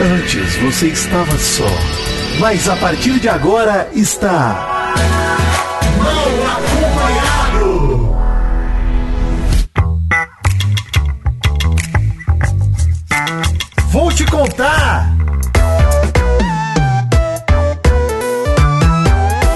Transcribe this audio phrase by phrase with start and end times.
[0.00, 1.68] Antes você estava só,
[2.40, 4.92] mas a partir de agora está.
[5.96, 8.16] Mal acompanhado!
[13.90, 15.14] Vou te contar!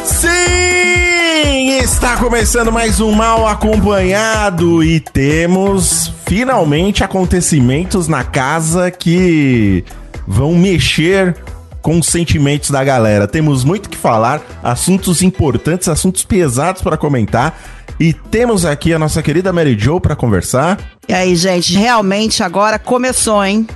[0.05, 1.79] Sim!
[1.82, 9.84] Está começando mais um Mal Acompanhado e temos finalmente acontecimentos na casa que
[10.29, 11.34] vão mexer
[11.80, 13.26] com os sentimentos da galera.
[13.26, 17.58] Temos muito o que falar, assuntos importantes, assuntos pesados para comentar.
[17.98, 20.79] E temos aqui a nossa querida Mary Jo para conversar.
[21.08, 23.67] E aí, gente, realmente agora começou, hein?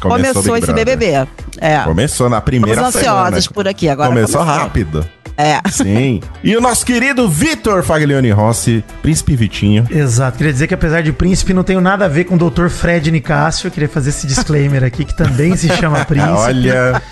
[0.00, 0.72] Começou Começou, esse.
[0.72, 1.26] BBB.
[1.58, 1.78] É.
[1.84, 3.54] Começou na primeira Estamos ansiosos semana.
[3.54, 4.10] por aqui agora.
[4.10, 4.62] Começou, começou.
[4.62, 5.23] rápido.
[5.36, 5.58] É.
[5.68, 6.20] Sim.
[6.42, 9.86] E o nosso querido Vitor Faglione Rossi, Príncipe Vitinho.
[9.90, 12.68] Exato, queria dizer que apesar de príncipe, não tenho nada a ver com o Dr.
[12.68, 13.66] Fred Nicásio.
[13.66, 16.32] Eu queria fazer esse disclaimer aqui, que também se chama príncipe.
[16.32, 17.02] Olha,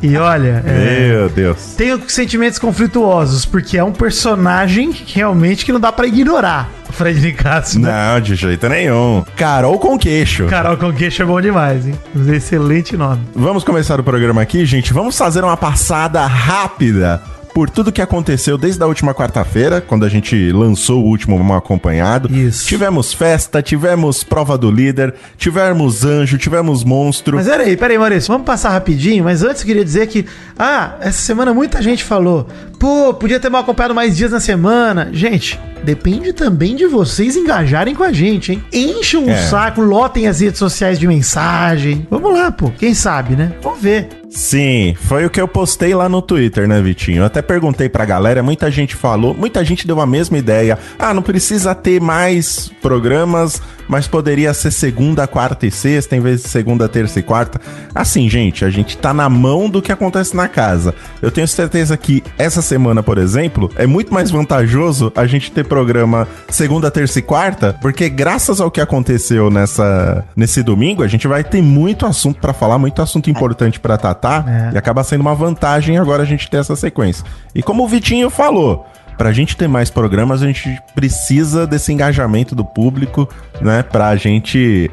[0.00, 1.74] E olha, é, meu Deus.
[1.76, 6.70] tenho sentimentos conflituosos, porque é um personagem que realmente que não dá pra ignorar.
[6.88, 7.90] O Fred Nicásio, né?
[7.90, 9.24] Não, de jeito nenhum.
[9.36, 10.46] Carol com queixo.
[10.46, 11.98] Carol com queixo é bom demais, hein?
[12.28, 13.22] Excelente nome.
[13.34, 14.92] Vamos começar o programa aqui, gente.
[14.92, 17.22] Vamos fazer uma passada rápida
[17.54, 21.58] por tudo que aconteceu desde a última quarta-feira, quando a gente lançou o último Mal
[21.58, 22.32] Acompanhado.
[22.34, 22.66] Isso.
[22.66, 27.36] Tivemos festa, tivemos prova do líder, tivemos anjo, tivemos monstro.
[27.36, 30.24] Mas peraí, peraí, Maurício, vamos passar rapidinho, mas antes eu queria dizer que,
[30.58, 32.46] ah, essa semana muita gente falou,
[32.78, 35.10] pô, podia ter mal acompanhado mais dias na semana.
[35.12, 38.64] Gente, depende também de vocês engajarem com a gente, hein?
[38.72, 39.36] Enchem um É.
[39.48, 42.06] saco, lotem as redes sociais de mensagem.
[42.10, 43.52] Vamos lá, pô, quem sabe, né?
[43.62, 44.21] Vamos ver.
[44.34, 47.18] Sim, foi o que eu postei lá no Twitter, né, Vitinho?
[47.18, 50.78] Eu até perguntei pra galera, muita gente falou, muita gente deu a mesma ideia.
[50.98, 56.42] Ah, não precisa ter mais programas, mas poderia ser segunda, quarta e sexta, em vez
[56.42, 57.60] de segunda, terça e quarta.
[57.94, 60.94] Assim, gente, a gente tá na mão do que acontece na casa.
[61.20, 65.64] Eu tenho certeza que essa semana, por exemplo, é muito mais vantajoso a gente ter
[65.64, 71.26] programa segunda, terça e quarta, porque graças ao que aconteceu nessa nesse domingo, a gente
[71.28, 74.74] vai ter muito assunto pra falar, muito assunto importante pra tratar, É.
[74.74, 77.24] e acaba sendo uma vantagem agora a gente ter essa sequência.
[77.54, 78.86] E como o Vitinho falou,
[79.16, 83.28] pra gente ter mais programas, a gente precisa desse engajamento do público,
[83.60, 84.90] né, pra gente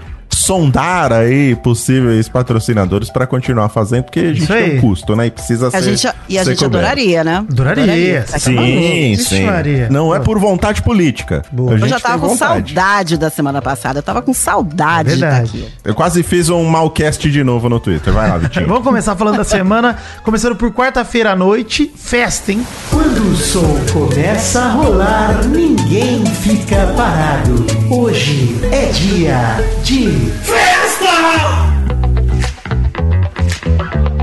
[0.50, 5.28] sondar aí possíveis patrocinadores pra continuar fazendo, porque a gente Isso tem um custo, né,
[5.28, 6.88] e precisa A ser gente, e a ser gente coberto.
[6.88, 7.46] adoraria, né?
[7.48, 8.26] Adoraria.
[8.28, 8.74] Tá que é maluco.
[8.74, 9.46] Sim, sim.
[9.92, 11.44] Não é por vontade política.
[11.52, 11.76] Boa.
[11.76, 12.74] A Eu já tava com vontade.
[12.74, 14.00] saudade da semana passada.
[14.00, 15.50] Eu tava com saudade de estar Verdade.
[15.50, 15.68] aqui.
[15.84, 18.12] Eu quase fiz um malcast de novo no Twitter.
[18.12, 18.66] Vai lá, Vitinho.
[18.68, 22.66] Vamos começar falando da semana, começando por quarta-feira à noite, festa, hein?
[22.90, 27.68] Quando o som começa a rolar, ninguém fica parado.
[27.92, 30.06] Hoje é dia de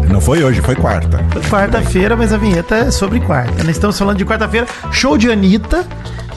[0.08, 1.18] Não foi hoje, foi quarta.
[1.50, 3.64] Quarta-feira, mas a vinheta é sobre quarta.
[3.64, 5.84] Nós estamos falando de quarta-feira, show de Anitta.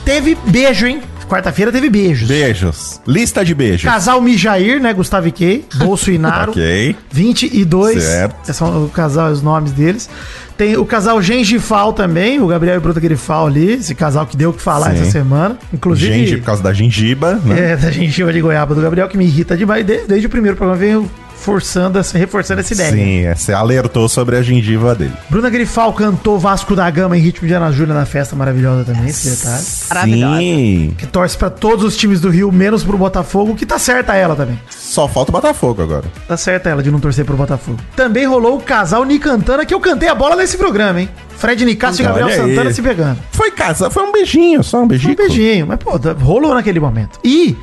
[0.03, 1.03] Teve beijo, hein?
[1.29, 2.27] Quarta-feira teve beijos.
[2.27, 2.99] Beijos.
[3.05, 3.83] Lista de beijos.
[3.83, 4.91] Casal Mijair, né?
[4.91, 6.49] Gustavo e Kay, Bolso e Naro.
[6.59, 6.95] Ok.
[7.11, 8.03] 22.
[8.03, 8.53] Certo.
[8.53, 10.09] São o casal, os nomes deles.
[10.57, 13.73] Tem o casal Gengifal também, o Gabriel e o Bruto Grifal ali.
[13.73, 15.01] Esse casal que deu o que falar Sim.
[15.01, 15.57] essa semana.
[15.71, 16.11] Inclusive.
[16.11, 17.59] Gente, por causa da gengiba, né?
[17.73, 19.85] É, da gengiva de goiaba do Gabriel, que me irrita demais.
[19.85, 22.91] Desde, desde o primeiro programa veio forçando, essa- reforçando essa ideia.
[22.91, 25.13] Sim, é, você alertou sobre a gengiva dele.
[25.29, 29.07] Bruna Grifal cantou Vasco da Gama em ritmo de Ana Júlia na festa maravilhosa também,
[29.07, 29.63] esse detalhe.
[29.89, 30.95] Maravilhosa.
[30.97, 34.35] Que torce pra todos os times do Rio, menos pro Botafogo, que tá certa ela
[34.35, 34.59] também.
[34.69, 36.05] Só falta o Botafogo agora.
[36.27, 37.77] Tá certa ela de não torcer pro Botafogo.
[37.95, 41.09] Também rolou o casal Nicantana, que eu cantei a bola nesse programa, hein?
[41.37, 42.73] Fred Nicásio e Gabriel Olha Santana aí.
[42.73, 43.17] se pegando.
[43.31, 45.13] Foi casa, foi um beijinho, só um Foi beijinho.
[45.13, 45.91] um beijinho, mas pô,
[46.21, 47.17] rolou naquele momento.
[47.23, 47.55] E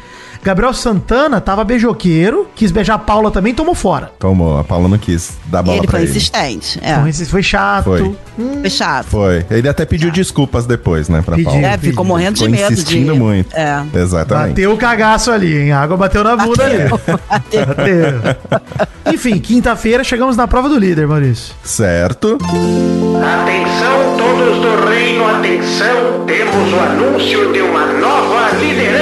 [0.43, 4.13] Gabriel Santana tava beijoqueiro, quis beijar a Paula também, tomou fora.
[4.19, 6.11] Como a Paula não quis dar bola ele pra foi ele.
[6.11, 6.79] insistente.
[6.83, 6.93] É.
[6.93, 7.85] Então esse foi chato.
[7.85, 8.15] Foi.
[8.61, 9.07] Foi chato.
[9.07, 9.47] Foi.
[9.51, 11.51] Ele até pediu desculpas depois, né, pra Pediu.
[11.53, 11.67] Paula.
[11.67, 13.19] É, ficou morrendo de Ficou medo insistindo de.
[13.19, 13.55] muito.
[13.57, 13.83] É.
[13.95, 14.49] Exatamente.
[14.51, 15.73] Bateu o cagaço ali, hein?
[15.73, 16.89] A água bateu na bunda ali.
[16.89, 19.13] Bateu.
[19.13, 21.55] Enfim, quinta-feira chegamos na prova do líder, Maurício.
[21.63, 22.39] Certo.
[22.41, 28.96] Atenção todos do reino, atenção, temos o anúncio de uma nova liderança.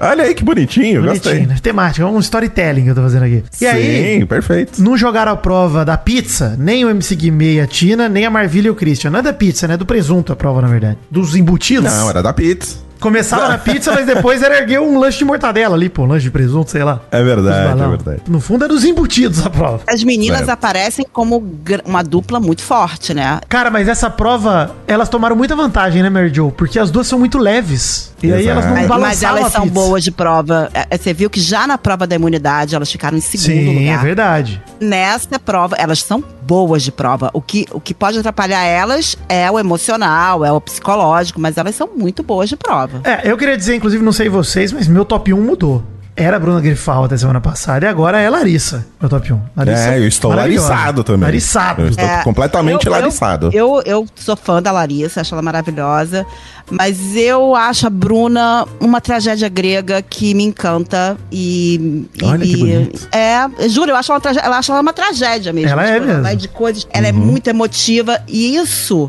[0.00, 1.46] Olha aí que bonitinho, Bonitinho, gostei.
[1.46, 1.56] né?
[1.62, 3.42] Temática, um storytelling que eu tô fazendo aqui.
[3.60, 4.80] E aí, Sim, perfeito.
[4.82, 8.68] não jogaram a prova da pizza, nem o MC Guimê a Tina, nem a Marvilha
[8.68, 9.10] e o Christian.
[9.10, 9.76] Não é da pizza, né?
[9.76, 10.98] Do presunto a prova, na verdade.
[11.10, 11.90] Dos embutidos.
[11.92, 12.76] Não, era da pizza.
[13.00, 16.24] Começava na pizza, mas depois era erguer um lanche de mortadela ali, pô, um lanche
[16.24, 17.00] de presunto, sei lá.
[17.10, 18.22] É verdade, Os é verdade.
[18.28, 19.80] No fundo é dos embutidos a prova.
[19.86, 20.52] As meninas É.
[20.52, 21.42] aparecem como
[21.84, 23.40] uma dupla muito forte, né?
[23.48, 26.50] Cara, mas essa prova, elas tomaram muita vantagem, né, Mary Jo?
[26.56, 28.08] Porque as duas são muito leves.
[28.22, 28.50] E aí Exato.
[28.50, 30.68] elas não Mas, balançavam mas elas a são boas de prova.
[30.74, 33.94] É, Você viu que já na prova da imunidade elas ficaram em segundo Sim, lugar.
[33.94, 34.62] é verdade.
[34.80, 37.30] Nessa prova, elas são boas de prova.
[37.32, 41.74] O que, o que pode atrapalhar elas é o emocional, é o psicológico, mas elas
[41.76, 42.87] são muito boas de prova.
[43.04, 45.82] É, eu queria dizer, inclusive, não sei vocês, mas meu top 1 mudou.
[46.20, 49.40] Era a Bruna Grifal até semana passada e agora é Larissa, meu top 1.
[49.56, 51.20] Larissa, É, eu estou lariçado também.
[51.22, 51.82] Lariçado.
[51.82, 53.50] Eu estou É, completamente eu- eu- lariçado.
[53.52, 56.26] Eu, eu sou fã da Larissa, acho ela maravilhosa.
[56.72, 62.08] Mas eu acho a Bruna uma tragédia grega que me encanta e.
[62.20, 63.08] e- Olha que bonito.
[63.12, 65.70] É, juro, eu acho ela, uma tragédia- eu acho ela uma tragédia mesmo.
[65.70, 66.22] Ela é mesmo.
[66.22, 67.08] vai de coisas, ela Uhum.
[67.10, 69.08] é muito emotiva e isso.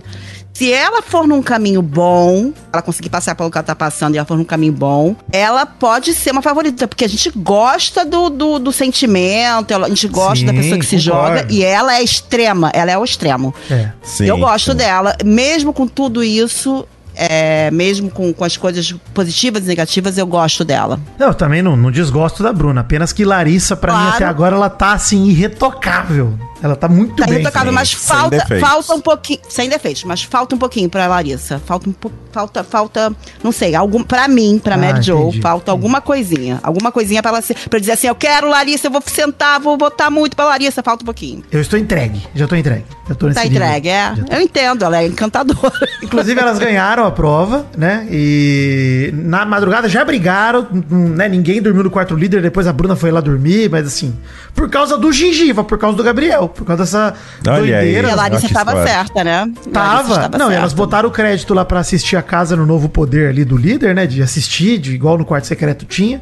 [0.59, 4.17] Se ela for num caminho bom, ela conseguir passar pelo que ela tá passando e
[4.17, 8.29] ela for num caminho bom, ela pode ser uma favorita, porque a gente gosta do,
[8.29, 11.38] do, do sentimento, a gente gosta Sim, da pessoa que se concordo.
[11.38, 13.56] joga e ela é extrema, ela é o extremo.
[13.71, 13.89] É.
[14.03, 14.77] Sim, eu gosto sim.
[14.77, 16.85] dela, mesmo com tudo isso,
[17.15, 21.00] é, mesmo com, com as coisas positivas e negativas, eu gosto dela.
[21.17, 22.81] Não, eu também não, não desgosto da Bruna.
[22.81, 24.15] Apenas que Larissa, pra mim, Claro.
[24.15, 26.38] até agora, ela tá assim, irretocável.
[26.61, 27.35] Ela tá muito Tá bem.
[27.35, 29.39] irretocável, sim, mas falta, falta um pouquinho.
[29.47, 31.59] Sem defeitos, mas falta um pouquinho pra Larissa.
[31.65, 32.17] Falta um pouco.
[32.31, 33.11] Falta, falta,
[33.44, 36.59] não sei, algum, pra mim, pra Ah, Mary Jo, entendi, falta alguma coisinha.
[36.61, 37.56] Alguma coisinha pra ela ser.
[37.67, 41.03] Pra dizer assim, eu quero Larissa, eu vou sentar, vou votar muito pra Larissa, falta
[41.03, 41.44] um pouquinho.
[41.51, 42.21] Eu estou entregue.
[42.35, 42.85] Já tô entregue.
[43.09, 43.57] Já tô nesse Tá nível.
[43.65, 44.13] entregue, é.
[44.15, 44.35] Já tô.
[44.35, 45.73] Eu entendo, ela é encantadora.
[46.03, 48.07] Inclusive, elas ganharam a prova, né?
[48.11, 51.27] E na madrugada já brigaram, n- né?
[51.27, 54.15] Ninguém dormiu no quarto líder, depois a Bruna foi lá dormir, mas assim,
[54.53, 57.13] por causa do gengiva, por causa do Gabriel, por causa dessa
[57.48, 57.69] Olha aí.
[57.69, 58.16] E a doideira.
[58.16, 58.94] Larissa Ótima tava história.
[58.94, 59.51] certa, né?
[59.72, 60.13] Tava.
[60.13, 60.56] estava Não, e certa.
[60.62, 63.96] elas botaram o crédito lá pra assistir a casa no novo poder ali do líder,
[63.96, 64.06] né?
[64.06, 66.22] De assistir, de igual no quarto secreto tinha.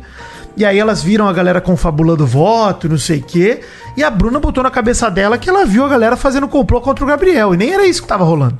[0.56, 3.62] E aí elas viram a galera confabulando voto, não sei o quê.
[3.95, 7.03] E a Bruna botou na cabeça dela que ela viu a galera fazendo complô contra
[7.03, 7.53] o Gabriel.
[7.53, 8.57] E nem era isso que tava rolando.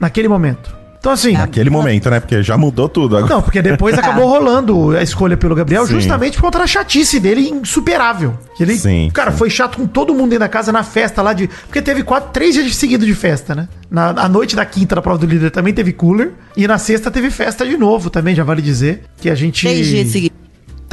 [0.00, 0.74] Naquele momento.
[1.04, 1.32] Então, assim.
[1.32, 2.18] Naquele momento, né?
[2.18, 3.34] Porque já mudou tudo agora.
[3.34, 5.96] Não, porque depois acabou rolando a escolha pelo Gabriel Sim.
[5.96, 8.38] justamente por conta da chatice dele insuperável.
[8.56, 9.36] Que Ele, Sim, cara, sim.
[9.36, 11.46] foi chato com todo mundo dentro da casa na festa lá de.
[11.66, 13.68] Porque teve quatro, três dias seguidos de festa, né?
[13.90, 16.32] Na, a noite da quinta da prova do líder também teve cooler.
[16.56, 19.02] E na sexta teve festa de novo também, já vale dizer.
[19.18, 19.66] Que a gente.
[19.66, 20.43] Três dias seguidos.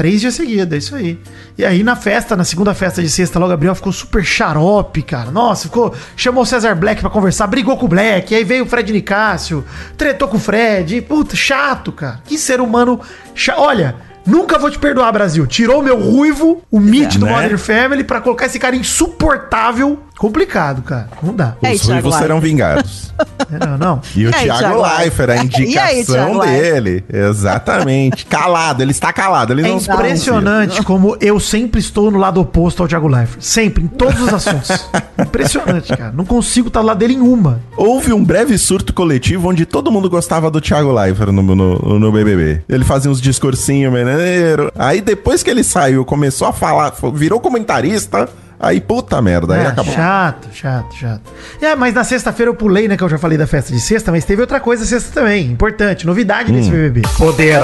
[0.01, 1.19] Três dias seguidos, é isso aí.
[1.55, 5.03] E aí na festa, na segunda festa de sexta, lá o Gabriel ficou super xarope,
[5.03, 5.29] cara.
[5.29, 5.93] Nossa, ficou.
[6.15, 9.63] Chamou o Cesar Black pra conversar, brigou com o Black, aí veio o Fred Nicásio,
[9.95, 10.95] tretou com o Fred.
[10.97, 12.19] e, Puta, chato, cara.
[12.25, 12.99] Que ser humano.
[13.35, 13.59] Cha...
[13.59, 13.93] Olha.
[14.25, 15.45] Nunca vou te perdoar, Brasil.
[15.47, 17.31] Tirou meu ruivo, o mito do Né?
[17.31, 19.99] Modern Family, pra colocar esse cara insuportável.
[20.17, 21.09] Complicado, cara.
[21.23, 21.55] Não dá.
[21.63, 23.11] É, Os Thiago ruivos serão vingados.
[23.51, 24.01] É, Não, não.
[24.15, 26.61] E o aí, Thiago Thiago Leifert, a aí, indicação Leifert?
[26.73, 27.03] dele.
[27.11, 28.25] Exatamente.
[28.25, 30.07] calado, ele está calado, ele não se pronuncia.
[30.11, 33.41] Impressionante como eu sempre estou no lado oposto ao Thiago Leifert.
[33.43, 34.89] Sempre, em todos os assuntos.
[35.19, 36.13] Impressionante, cara.
[36.13, 37.59] Não consigo estar do lado dele em uma.
[37.75, 42.11] Houve um breve surto coletivo onde todo mundo gostava do Thiago Leifert no, no, no
[42.11, 42.61] BBB.
[42.69, 44.71] Ele fazia uns discursinhos maneiro.
[44.77, 48.29] Aí depois que ele saiu, começou a falar, virou comentarista.
[48.63, 49.91] Aí puta merda, aí É, acabou.
[49.91, 51.21] chato, chato, chato.
[51.59, 52.95] É, mas na sexta-feira eu pulei, né?
[52.95, 55.47] Que eu já falei da festa de sexta, mas teve outra coisa sexta também.
[55.51, 57.01] Importante, novidade nesse BBB.
[57.17, 57.59] Poder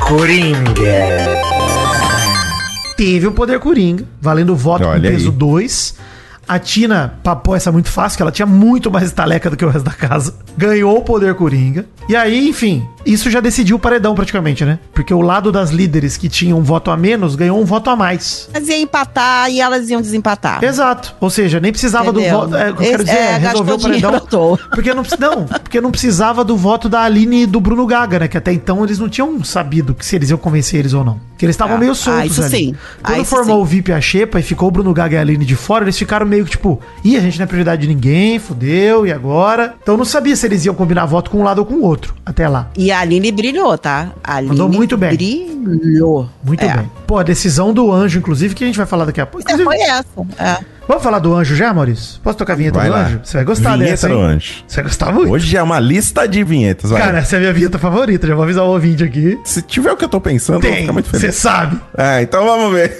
[0.00, 0.64] Coringa.
[2.96, 5.36] Teve o Poder Coringa, valendo o voto Olha com peso aí.
[5.36, 5.94] 2.
[6.46, 9.68] A Tina papou essa muito fácil, que ela tinha muito mais estaleca do que o
[9.68, 10.34] resto da casa.
[10.56, 11.86] Ganhou o Poder Coringa.
[12.08, 14.78] E aí, enfim, isso já decidiu o paredão praticamente, né?
[14.92, 17.96] Porque o lado das líderes que tinham um voto a menos ganhou um voto a
[17.96, 18.48] mais.
[18.52, 20.62] Elas iam empatar e elas iam desempatar.
[20.62, 21.14] Exato.
[21.18, 22.30] Ou seja, nem precisava Entendeu?
[22.32, 22.56] do voto.
[22.56, 24.68] É, eu quero Esse- dizer é, é, resolver gastou o paredão.
[24.70, 28.28] Porque não, não, porque não precisava do voto da Aline e do Bruno Gaga, né?
[28.28, 31.18] Que até então eles não tinham sabido se eles iam convencer eles ou não.
[31.44, 32.50] Porque eles estavam Ah, meio soltos ah, isso ali.
[32.50, 32.74] sim.
[33.02, 33.62] Quando Ah, formou sim.
[33.62, 35.84] o VIP e a Xepa e ficou o Bruno Gaga e a Aline de fora,
[35.84, 39.12] eles ficaram meio que tipo, ih, a gente não é prioridade de ninguém, fudeu, e
[39.12, 39.74] agora?
[39.82, 42.14] Então não sabia se eles iam combinar voto com um lado ou com o outro,
[42.24, 42.70] até lá.
[42.76, 44.10] E a Aline brilhou, tá?
[44.22, 45.10] A Aline Mandou muito bem.
[45.64, 46.28] Brilhou.
[46.42, 46.76] Muito É.
[46.76, 46.90] bem.
[47.06, 49.46] Pô, a decisão do anjo, inclusive, que a gente vai falar daqui a pouco.
[49.48, 50.04] É, Inclusive, foi essa.
[50.60, 50.73] É.
[50.88, 52.20] vamos falar do anjo já, Maurício?
[52.22, 53.06] Posso tocar a vinheta Vai do lá.
[53.06, 53.20] anjo?
[53.24, 54.22] Você vai gostar Vinheta dessa, do hein?
[54.22, 54.52] anjo.
[54.66, 55.32] Você vai gostar muito.
[55.32, 57.00] Hoje é uma lista de vinhetas, vai.
[57.00, 58.26] Cara, essa é a minha vinheta favorita.
[58.26, 59.38] Já vou avisar o ouvinte aqui.
[59.44, 61.36] Se tiver o que eu tô pensando, eu vou Tem, ficar muito você feliz.
[61.36, 61.80] sabe.
[61.96, 62.98] É, então vamos ver.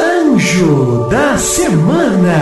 [0.00, 2.32] Anjo da semana.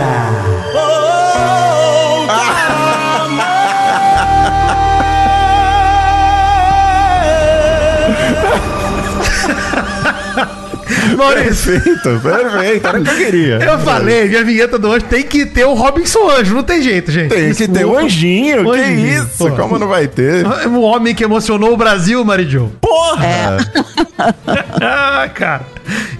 [11.21, 11.71] Maurício.
[11.81, 12.87] Perfeito, perfeito.
[12.87, 13.55] Era o que eu queria.
[13.57, 17.11] Eu falei, minha vinheta do hoje tem que ter o Robinson Anjo, não tem jeito,
[17.11, 17.29] gente.
[17.33, 18.67] Tem que ter o anjinho.
[18.67, 19.37] O que anjinho, isso?
[19.37, 19.51] pô.
[19.51, 20.45] Como não vai ter?
[20.67, 22.71] O homem que emocionou o Brasil, Maridio.
[22.81, 23.57] Porra!
[24.81, 25.65] ah, cara.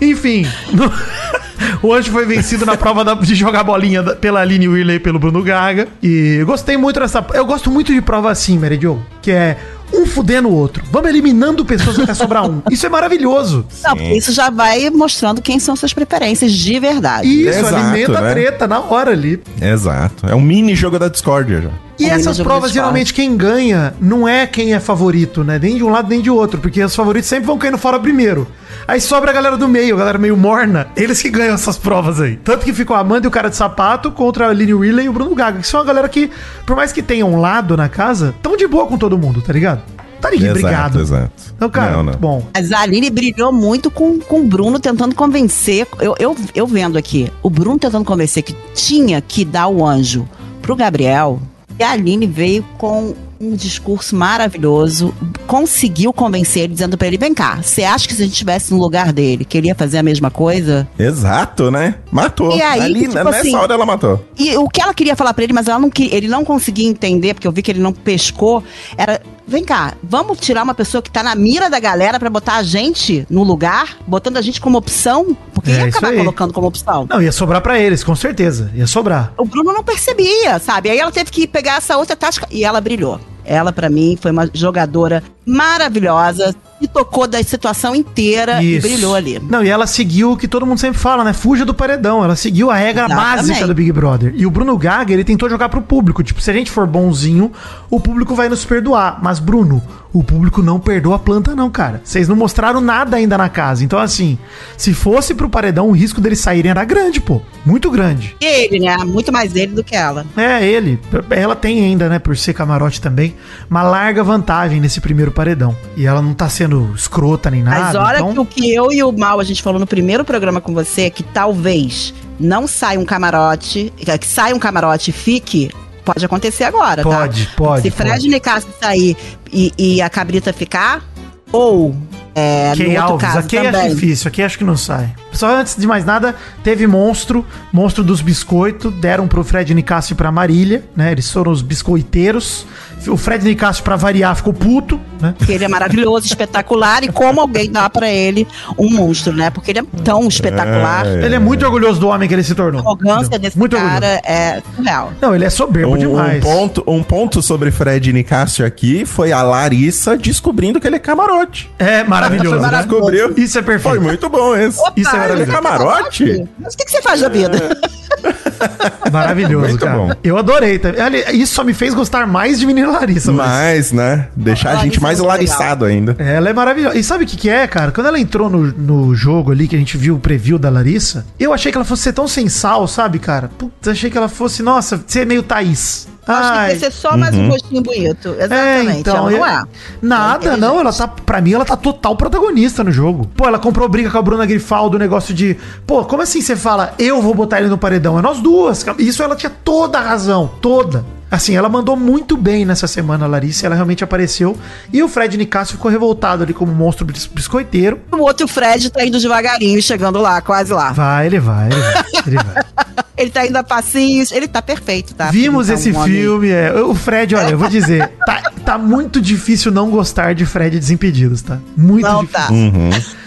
[0.02, 0.46] Enfim.
[0.74, 0.92] no-
[1.84, 5.00] O Anjo foi vencido na prova da- de jogar bolinha da- pela Aline Whirley e
[5.00, 5.88] pelo Bruno Gaga.
[6.02, 7.24] E eu gostei muito dessa.
[7.34, 9.58] Eu gosto muito de prova assim, Mary Jo, que é
[9.94, 10.84] um fudendo o outro.
[10.92, 12.62] Vamos eliminando pessoas até sobrar um.
[12.70, 13.66] Isso é maravilhoso.
[13.84, 17.28] Não, porque isso já vai mostrando quem são suas preferências de verdade.
[17.28, 18.32] Isso, Exato, alimenta a né?
[18.32, 19.42] treta na hora ali.
[19.62, 20.28] Exato.
[20.28, 21.91] É um mini jogo da discórdia já.
[22.02, 25.60] E essas provas, geralmente, quem ganha não é quem é favorito, né?
[25.62, 28.48] Nem de um lado nem de outro, porque os favoritos sempre vão caindo fora primeiro.
[28.88, 32.20] Aí sobra a galera do meio, a galera meio morna, eles que ganham essas provas
[32.20, 32.38] aí.
[32.38, 35.10] Tanto que ficou a Amanda e o cara de sapato contra a Aline Wheeler e
[35.10, 36.30] o Bruno Gaga, que são uma galera que,
[36.66, 39.54] por mais que tenham um lado na casa, tão de boa com todo mundo, tá
[39.54, 39.82] ligado?
[40.20, 41.02] Tá ninguém Exato, brigado.
[41.02, 41.32] exato.
[41.56, 42.04] Então, cara, Não, não.
[42.06, 42.48] muito bom.
[42.54, 45.88] Mas a Aline brilhou muito com, com o Bruno tentando convencer.
[46.00, 50.28] Eu, eu, eu vendo aqui, o Bruno tentando convencer que tinha que dar o anjo
[50.62, 51.42] pro Gabriel.
[51.82, 55.12] E a Aline veio com um discurso maravilhoso,
[55.48, 58.72] conseguiu convencer ele, dizendo pra ele: vem cá, você acha que se a gente estivesse
[58.72, 60.88] no lugar dele, que ele ia fazer a mesma coisa?
[61.00, 61.96] Exato, né?
[62.12, 62.56] Matou.
[62.56, 64.24] E aí, Ali, tipo nessa assim- hora ela matou.
[64.38, 66.88] E o que ela queria falar pra ele, mas ela não queria, ele não conseguia
[66.88, 68.64] entender, porque eu vi que ele não pescou,
[68.96, 69.20] era,
[69.52, 72.64] vem cá, vamos tirar uma pessoa que tá na mira da galera pra botar a
[72.64, 77.06] gente no lugar, botando a gente como opção, porque É, ia acabar colocando como opção.
[77.10, 78.72] Não, ia sobrar pra eles, com certeza.
[78.74, 79.34] Ia sobrar.
[79.38, 80.90] O Bruno não percebia, sabe?
[80.90, 83.20] Aí ela teve que pegar essa outra tática e ela brilhou.
[83.44, 88.88] Ela, pra mim, foi uma jogadora maravilhosa, se tocou da situação inteira e Isso.
[88.88, 89.40] brilhou ali.
[89.40, 91.34] Não, e ela seguiu o que todo mundo sempre fala, né?
[91.34, 92.24] Fuja do paredão.
[92.24, 93.38] Ela seguiu a regra Exatamente.
[93.38, 94.34] básica do Big Brother.
[94.36, 96.24] E o Bruno Gaga, ele tentou jogar pro público.
[96.24, 97.52] Tipo, se a gente for bonzinho,
[97.90, 99.20] o público vai nos perdoar.
[99.22, 99.82] Mas, Bruno,
[100.14, 102.02] o público não perdoa a planta, não, cara.
[102.04, 103.84] Vocês não mostraram nada ainda na casa.
[103.84, 104.38] Então, assim,
[104.78, 107.42] se fosse pro paredão, o risco deles saírem era grande, pô.
[107.66, 108.36] Muito grande.
[108.42, 108.98] E ele, né?
[109.06, 110.26] Muito mais ele do que ela.
[110.36, 111.00] É, ele.
[111.30, 113.36] Ela tem ainda, né, por ser camarote também,
[113.70, 115.76] uma larga vantagem nesse primeiro paredão.
[115.96, 117.80] E ela não tá sendo escrota nem nada.
[117.80, 118.34] Mas olha então...
[118.34, 121.10] que o que eu e o Mal a gente falou no primeiro programa com você,
[121.10, 125.70] que talvez não saia um camarote, que saia um camarote e fique,
[126.04, 127.54] pode acontecer agora, Pode, tá?
[127.56, 128.28] pode, Se Fred pode.
[128.30, 129.16] Nicasso sair
[129.52, 131.04] e, e a cabrita ficar,
[131.52, 131.96] ou
[132.34, 133.94] é, Key Alves, caso aqui acho também.
[133.94, 135.14] difícil, aqui acho que não sai.
[135.32, 140.16] Só antes de mais nada, teve monstro, monstro dos biscoitos, deram pro Fred Nicásio e
[140.16, 141.12] pra Marília, né?
[141.12, 142.66] Eles foram os biscoiteiros.
[143.08, 145.34] O Fred Nicásio, pra variar, ficou puto, né?
[145.36, 148.48] Porque ele é maravilhoso, espetacular, e como alguém dá pra ele
[148.78, 149.50] um monstro, né?
[149.50, 151.08] Porque ele é tão espetacular.
[151.08, 151.26] É.
[151.26, 152.80] Ele é muito orgulhoso do homem que ele se tornou.
[152.82, 154.22] A arrogância desse muito cara orgulhoso.
[154.24, 155.14] é surreal.
[155.20, 156.44] Não, ele é soberbo Um, um demais.
[156.44, 161.72] ponto, um ponto sobre Fred Nicásio aqui foi a Larissa descobrindo que ele é camarote.
[161.80, 162.62] É maravilhoso, Foi né?
[162.66, 163.12] maravilhoso.
[163.12, 163.44] Descobriu.
[163.44, 163.96] Isso é perfeito.
[163.96, 164.80] Foi muito bom esse.
[164.96, 165.44] Isso é Maravilhoso.
[165.44, 166.50] Ele é camarote?
[166.60, 167.80] Mas o que, que você faz da vida?
[169.12, 169.98] Maravilhoso, Muito cara.
[169.98, 170.12] bom.
[170.24, 170.80] Eu adorei.
[170.80, 170.90] tá?
[171.04, 173.32] Olha, Isso só me fez gostar mais de Menina Larissa.
[173.32, 173.58] Maurício.
[173.60, 174.28] Mas, né?
[174.36, 176.16] Deixar a Larissa gente mais é muito larissado ainda.
[176.20, 176.98] Ela é maravilhosa.
[176.98, 177.92] E sabe o que, que é, cara?
[177.92, 181.26] Quando ela entrou no, no jogo ali, que a gente viu o preview da Larissa,
[181.40, 183.50] eu achei que ela fosse ser tão sem sal, sabe, cara?
[183.58, 186.08] Putz, achei que ela fosse, nossa, ser meio Thaís.
[186.28, 188.36] Acho que Ai, vai ser só mais um rostinho bonito.
[188.38, 188.92] Exatamente.
[188.92, 189.64] é, então, ela não é.
[190.02, 193.30] Nada, é não, ela tá, pra mim, ela tá total protagonista no jogo.
[193.36, 196.56] Pô, ela comprou briga com a Bruna Grifaldo, o negócio de, pô, como assim você
[196.56, 198.01] fala, eu vou botar ele no paredão?
[198.18, 198.86] É nós duas.
[199.00, 201.06] Isso ela tinha toda a razão, toda.
[201.30, 204.58] Assim, ela mandou muito bem nessa semana, Larissa, ela realmente apareceu.
[204.92, 208.02] E o Fred Nicásio ficou revoltado ali como monstro bis- biscoiteiro.
[208.12, 210.92] O outro Fred tá indo devagarinho, chegando lá, quase lá.
[210.92, 212.64] Vai, ele vai, ele vai, ele vai.
[213.18, 215.30] Ele tá indo a passinhos, ele tá perfeito, tá?
[215.30, 216.74] Vimos tá esse um filme, é.
[216.82, 221.44] O Fred, olha, eu vou dizer, tá, tá muito difícil não gostar de Fred Desimpedidos,
[221.44, 221.60] tá?
[221.78, 222.48] Muito Não difícil.
[222.48, 222.52] tá.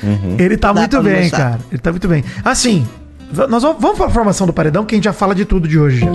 [0.02, 0.36] Uhum.
[0.36, 1.60] Ele tá Dá muito bem, cara.
[1.70, 2.24] Ele tá muito bem.
[2.44, 2.84] Assim,
[3.48, 5.78] nós vamos, vamos pra formação do paredão, que a gente já fala de tudo de
[5.78, 6.06] hoje já.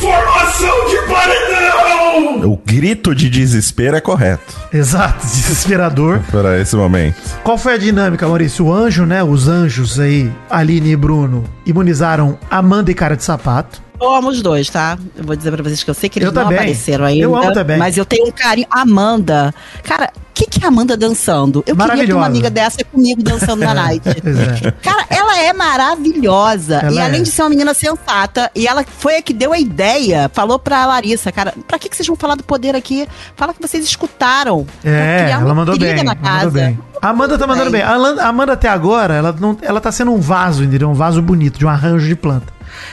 [0.00, 2.50] Formação de paredão!
[2.50, 6.20] O grito de desespero é correto Exato, desesperador.
[6.30, 7.16] para esse momento.
[7.42, 8.66] Qual foi a dinâmica, Maurício?
[8.66, 9.22] O anjo, né?
[9.22, 13.82] Os anjos aí, Aline e Bruno, imunizaram Amanda e Cara de Sapato.
[14.00, 14.96] Eu amo os dois, tá?
[15.16, 16.58] Eu vou dizer pra vocês que eu sei que eles Eu não também.
[16.58, 17.24] apareceram ainda.
[17.24, 17.78] Eu amo também.
[17.78, 18.68] Mas eu tenho um carinho.
[18.70, 19.52] Amanda.
[19.82, 21.64] Cara, que, que é a Amanda dançando?
[21.66, 24.08] Eu queria ter uma amiga dessa comigo dançando na night.
[24.08, 24.70] É.
[24.82, 26.76] Cara, ela é maravilhosa.
[26.76, 27.24] Ela e além é.
[27.24, 30.86] de ser uma menina sensata, e ela foi a que deu a ideia, falou pra
[30.86, 33.08] Larissa, cara, pra que, que vocês vão falar do poder aqui?
[33.34, 34.64] Fala que vocês escutaram.
[34.84, 36.04] É, ela mandou bem.
[36.04, 36.44] na casa.
[36.44, 36.78] Mandou bem.
[37.02, 37.82] Amanda tá mandando bem.
[37.82, 40.88] A Amanda até agora, ela, não, ela tá sendo um vaso, entendeu?
[40.88, 42.52] Um vaso bonito, de um arranjo de planta.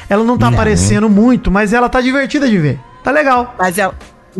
[0.10, 2.80] Ela não tá aparecendo muito, mas ela tá divertida de ver.
[3.04, 3.54] Tá legal.
[3.60, 3.94] Mas ela,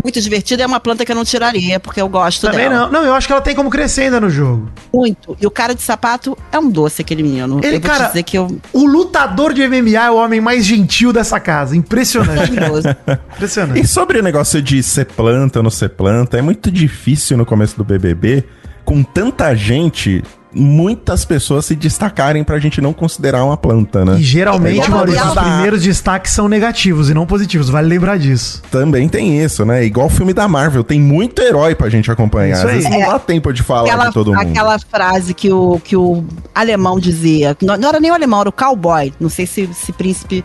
[0.04, 2.86] muito divertida, é uma planta que eu não tiraria, porque eu gosto Também dela.
[2.86, 2.92] não.
[2.92, 4.70] Não, eu acho que ela tem como crescer ainda no jogo.
[4.94, 5.36] Muito.
[5.42, 7.60] E o cara de sapato é um doce, aquele menino.
[7.64, 8.48] Ele, eu cara- dizer que eu.
[8.74, 11.76] O lutador de MMA é o homem mais gentil dessa casa.
[11.76, 12.52] Impressionante.
[12.52, 12.88] Maravilhoso.
[13.36, 13.82] Impressionante.
[13.82, 17.46] E sobre o negócio de ser planta ou não ser planta, é muito difícil no
[17.46, 18.44] começo do BBB,
[18.84, 20.24] com tanta gente,
[20.56, 24.16] muitas pessoas se destacarem pra gente não considerar uma planta, né?
[24.18, 27.70] E geralmente, É, Maurício, os primeiros destaques são negativos e não positivos.
[27.70, 28.62] Vale lembrar disso.
[28.72, 29.84] Também tem isso, né?
[29.84, 32.58] Igual o filme da Marvel, tem muito herói pra gente acompanhar.
[32.58, 34.40] Isso Às vezes não dá tempo de falar Aquela, de todo mundo.
[34.40, 37.56] aquela frase que o, que o alemão dizia.
[37.62, 39.14] Não, não era nem o alemão, era o cowboy.
[39.20, 40.44] Não sei se, se príncipe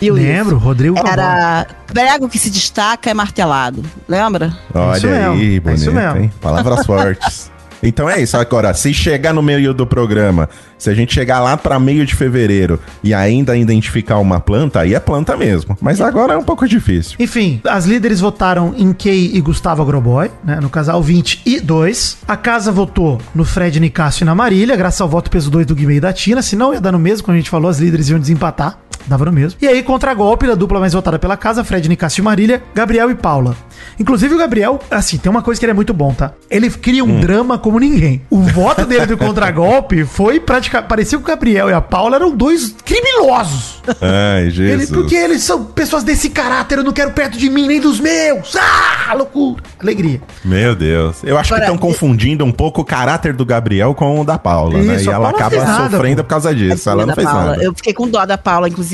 [0.00, 0.64] viu Lembro, isso.
[0.64, 3.84] Rodrigo Era prego que se destaca é martelado.
[4.08, 4.56] Lembra?
[4.74, 6.16] Olha isso aí, mesmo, é bonito, isso mesmo.
[6.18, 6.32] hein?
[6.40, 7.51] Palavras fortes.
[7.82, 8.36] Então é isso.
[8.36, 10.48] Agora, se chegar no meio do programa,
[10.78, 14.94] se a gente chegar lá pra meio de fevereiro e ainda identificar uma planta, aí
[14.94, 15.76] é planta mesmo.
[15.80, 17.16] Mas agora é um pouco difícil.
[17.18, 22.18] Enfim, as líderes votaram em Kay e Gustavo Agroboy, né, no casal 20 e 2.
[22.26, 25.74] A casa votou no Fred Nicásio e na Marília, graças ao voto peso 2 do
[25.74, 26.42] Guimê e da Tina.
[26.42, 28.78] Senão ia dar no mesmo, como a gente falou, as líderes iam desempatar.
[29.06, 29.58] Dava no mesmo.
[29.60, 33.10] E aí, contra golpe da dupla mais votada pela casa, Fred Nicásio e Marília, Gabriel
[33.10, 33.56] e Paula.
[33.98, 36.32] Inclusive, o Gabriel, assim, tem uma coisa que ele é muito bom, tá?
[36.50, 38.22] Ele cria um drama como ninguém.
[38.30, 40.88] O voto dele do contragolpe foi praticamente.
[40.88, 43.82] Parecia que o Gabriel e a Paula eram dois criminosos.
[44.00, 44.90] Ai, Ele, Jesus.
[44.90, 48.54] porque eles são pessoas desse caráter, eu não quero perto de mim nem dos meus.
[48.56, 49.62] Ah, loucura.
[49.80, 50.20] Alegria.
[50.44, 51.16] Meu Deus.
[51.24, 54.38] Eu acho que Agora, estão confundindo um pouco o caráter do Gabriel com o da
[54.38, 54.96] Paula, né?
[54.96, 56.22] Isso, E a ela Paula acaba nada, sofrendo pô.
[56.24, 56.88] por causa disso.
[56.88, 57.44] Ela não fez Paula.
[57.50, 57.62] nada.
[57.64, 58.68] Eu fiquei com dó da Paula.
[58.68, 58.91] Inclusive,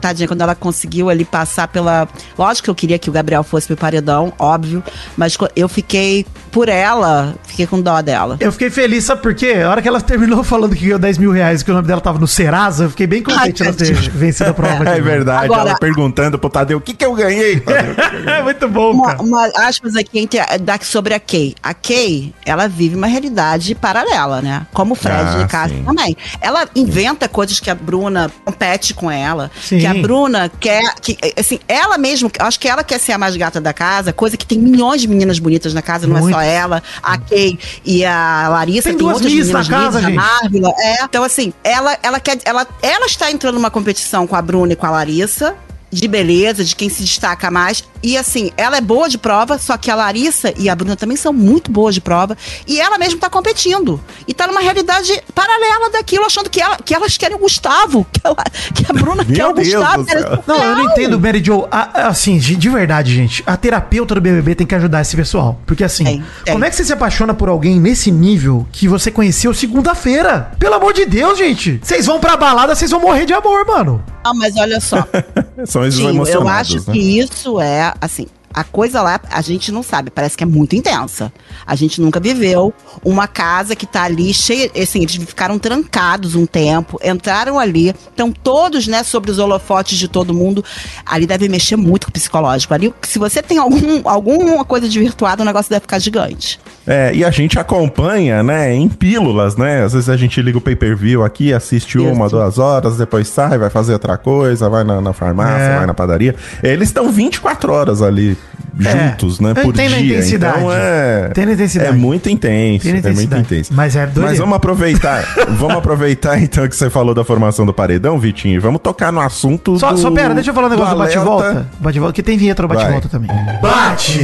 [0.00, 2.08] tadinha, quando ela conseguiu ali passar pela.
[2.38, 4.82] Lógico que eu queria que o Gabriel fosse pro paredão, óbvio.
[5.16, 8.36] Mas eu fiquei por ela, fiquei com dó dela.
[8.40, 9.54] Eu fiquei feliz, sabe por quê?
[9.64, 11.86] A hora que ela terminou falando que ganhou 10 mil reais e que o nome
[11.86, 14.88] dela tava no Serasa, eu fiquei bem contente ela ter vencido a prova.
[14.88, 17.60] É de- verdade, Agora- ela perguntando pro Tadeu o que que eu ganhei.
[17.60, 17.94] Tadeu?
[18.34, 19.22] É muito bom, Uma, cara.
[19.22, 21.54] uma aspas aqui entre, da, sobre a Kay.
[21.62, 24.66] A Kay, ela vive uma realidade paralela, né?
[24.72, 25.84] Como o Fred Ah, e Cássio sim.
[25.84, 26.16] também.
[26.40, 29.50] Ela inventa coisas que a Bruna compete com ela.
[29.60, 29.78] Sim.
[29.78, 30.94] Que a Bruna quer.
[31.00, 34.12] Que, assim, ela mesma, eu acho que ela quer ser a mais gata da casa,
[34.12, 36.30] coisa que tem milhões de meninas bonitas na casa, não Muito.
[36.36, 36.82] é só ela.
[37.02, 40.18] A Kay e a Larissa Tem tem, duas outras meninas na casa, gente.
[40.18, 41.04] a Marvila, é.
[41.04, 42.38] Então, assim, ela, ela quer.
[42.44, 45.56] Ela, ela está entrando numa competição com a Bruna e com a Larissa.
[45.92, 47.82] De beleza, de quem se destaca mais.
[48.02, 51.16] E assim, ela é boa de prova, só que a Larissa e a Bruna também
[51.16, 52.36] são muito boas de prova.
[52.66, 54.00] E ela mesma tá competindo.
[54.26, 58.06] E tá numa realidade paralela daquilo, achando que, ela, que elas querem o Gustavo.
[58.20, 58.36] Que, ela-
[58.74, 60.02] que a Bruna Meu quer o Deus Gustavo.
[60.04, 60.44] do céu.
[60.46, 61.66] Não, eu não entendo, Mary Jo.
[61.70, 63.42] A- Assim, de, de verdade, gente.
[63.46, 65.58] A terapeuta do BBB tem que ajudar esse pessoal.
[65.66, 66.52] Porque assim, Tem, tem.
[66.52, 70.52] como é que você se apaixona por alguém nesse nível que você conheceu segunda-feira?
[70.58, 71.80] Pelo amor de Deus, gente.
[71.82, 74.04] Vocês vão pra balada, vocês vão morrer de amor, mano.
[74.24, 75.06] Não, mas olha só.
[75.84, 76.92] Esses Sim, eu acho né?
[76.92, 80.74] que isso é, assim, a coisa lá a gente não sabe, parece que é muito
[80.74, 81.32] intensa.
[81.66, 82.72] A gente nunca viveu
[83.04, 88.32] uma casa que tá ali cheia, assim, eles ficaram trancados um tempo, entraram ali, estão
[88.32, 90.64] todos, né, sobre os holofotes de todo mundo.
[91.06, 92.74] Ali deve mexer muito com o psicológico.
[92.74, 96.58] Ali, se você tem algum, alguma coisa de virtuado, o negócio deve ficar gigante.
[96.86, 99.84] É, e a gente acompanha, né, em pílulas, né?
[99.84, 102.06] Às vezes a gente liga o pay-per-view aqui, assiste Isso.
[102.08, 105.76] uma, duas horas, depois sai, vai fazer outra coisa, vai na, na farmácia, É.
[105.76, 106.34] vai na padaria.
[106.62, 108.36] Eles estão 24 horas ali
[108.78, 110.00] juntos, né, Eu por a dia.
[110.00, 110.58] intensidade.
[110.58, 111.28] Então é...
[111.30, 111.90] Entendo a intensidade.
[111.90, 113.42] É muito intenso, Tem é muito intensidade.
[113.42, 113.74] intenso.
[113.74, 114.28] Mas é doideira.
[114.28, 118.58] Mas vamos aproveitar, vamos aproveitar então que você falou da formação do paredão, Vitinho, e
[118.58, 119.98] vamos tocar no assunto Só, do...
[119.98, 121.18] só pera, deixa eu falar um negócio do alerta.
[121.20, 121.68] bate-volta.
[121.78, 123.30] Bate-volta, que tem vinheta no bate-volta também.
[123.60, 124.20] Bate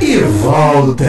[0.00, 1.04] e volta.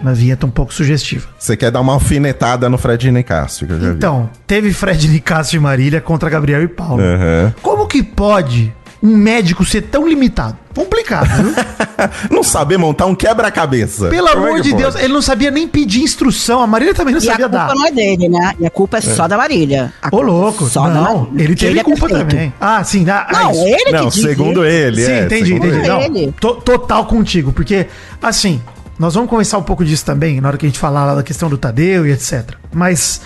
[0.00, 1.26] Uma vinheta um pouco sugestiva.
[1.36, 3.96] Você quer dar uma alfinetada no Fred Nicásio, que eu já vi.
[3.96, 7.02] Então, teve Fred Nicásio e Marília contra Gabriel e Paulo.
[7.02, 7.52] Aham.
[7.60, 8.72] Como que pode
[9.06, 10.56] um médico ser tão limitado?
[10.74, 11.54] Complicado, viu?
[12.30, 14.08] Não saber montar um quebra-cabeça.
[14.08, 14.82] Pelo Como é amor que de pode?
[14.82, 16.60] Deus, ele não sabia nem pedir instrução.
[16.60, 17.74] A Marília também não E a sabia culpa dar.
[17.74, 18.52] não é dele, né?
[18.60, 19.90] E a culpa é, só da Marília.
[20.02, 20.66] A Ô, é louco.
[20.68, 22.28] Só não, ele teve é culpa perfeito.
[22.28, 22.52] também.
[22.60, 23.06] Ah, sim.
[23.08, 23.60] Ah, Não, isso.
[23.66, 24.74] ele Não, que diz segundo isso.
[24.74, 25.24] ele, Sim, é.
[25.24, 25.76] entendi, entendi.
[25.76, 26.26] ele.
[26.26, 27.86] Não, to- total contigo, porque,
[28.20, 28.60] assim,
[28.98, 31.22] nós vamos conversar um pouco disso também, na hora que a gente falar lá da
[31.22, 32.50] questão do Tadeu e etc.
[32.70, 33.22] Mas,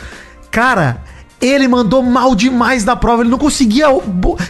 [0.53, 1.03] cara,
[1.41, 3.87] ele mandou mal demais na prova, ele não conseguia.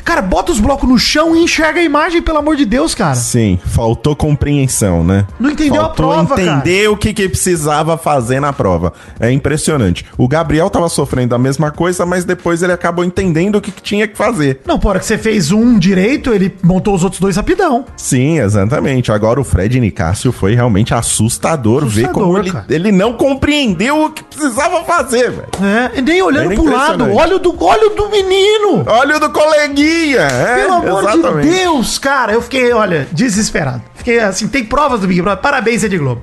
[0.05, 3.15] Cara, bota os blocos no chão e enxerga a imagem, pelo amor de Deus, cara.
[3.15, 5.27] Sim, faltou compreensão, né?
[5.39, 8.93] Não entendeu a faltou prova, entender o que, que precisava fazer na prova.
[9.21, 10.05] É impressionante.
[10.19, 13.83] O Gabriel tava sofrendo a mesma coisa, mas depois ele acabou entendendo o que, que
[13.83, 14.61] tinha que fazer.
[14.67, 17.85] Não, por hora que você fez um direito, ele montou os outros dois rapidão.
[17.97, 19.13] Sim, exatamente.
[19.13, 22.67] Agora o Fred Nicásio foi realmente assustador, ver Assustador, como ele, cara.
[22.69, 25.49] ele não compreendeu o que precisava fazer, velho.
[25.97, 27.19] É, nem olhando Era pro lado impressionante.
[27.19, 28.85] Olha o do, olha o do menino!
[28.87, 30.21] Olha o do coleguinha!
[30.21, 31.49] É, Pelo amor exatamente.
[31.49, 33.83] de Deus, cara, eu fiquei, olha, desesperado.
[33.95, 35.43] Fiquei assim, tem provas do Big Brother.
[35.43, 36.23] Parabéns, Rede Globo.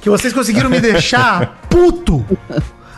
[0.00, 2.24] Que vocês conseguiram me deixar puto.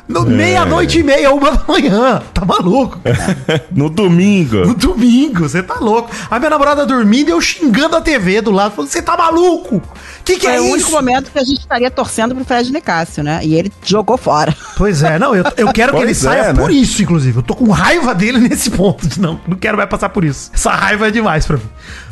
[0.06, 0.24] No É.
[0.30, 2.22] meia-noite e meia, uma da manhã.
[2.34, 2.98] Tá maluco?
[3.02, 3.64] cara.
[3.72, 4.56] No domingo.
[4.66, 6.10] No domingo, você tá louco.
[6.30, 9.82] A minha namorada dormindo e eu xingando a TV do lado, falando, você tá maluco?
[10.24, 10.90] Que que Foi é o único isso?
[10.92, 13.40] momento que a gente estaria torcendo pro Fred Nicásio, né?
[13.42, 14.54] E ele jogou fora.
[14.76, 16.60] Pois é, não, eu, eu quero que ele Pois saia é, né?
[16.60, 17.38] por isso, inclusive.
[17.38, 19.06] Eu tô com raiva dele nesse ponto.
[19.20, 20.50] Não, não quero mais passar por isso.
[20.54, 21.64] Essa raiva é demais pra mim.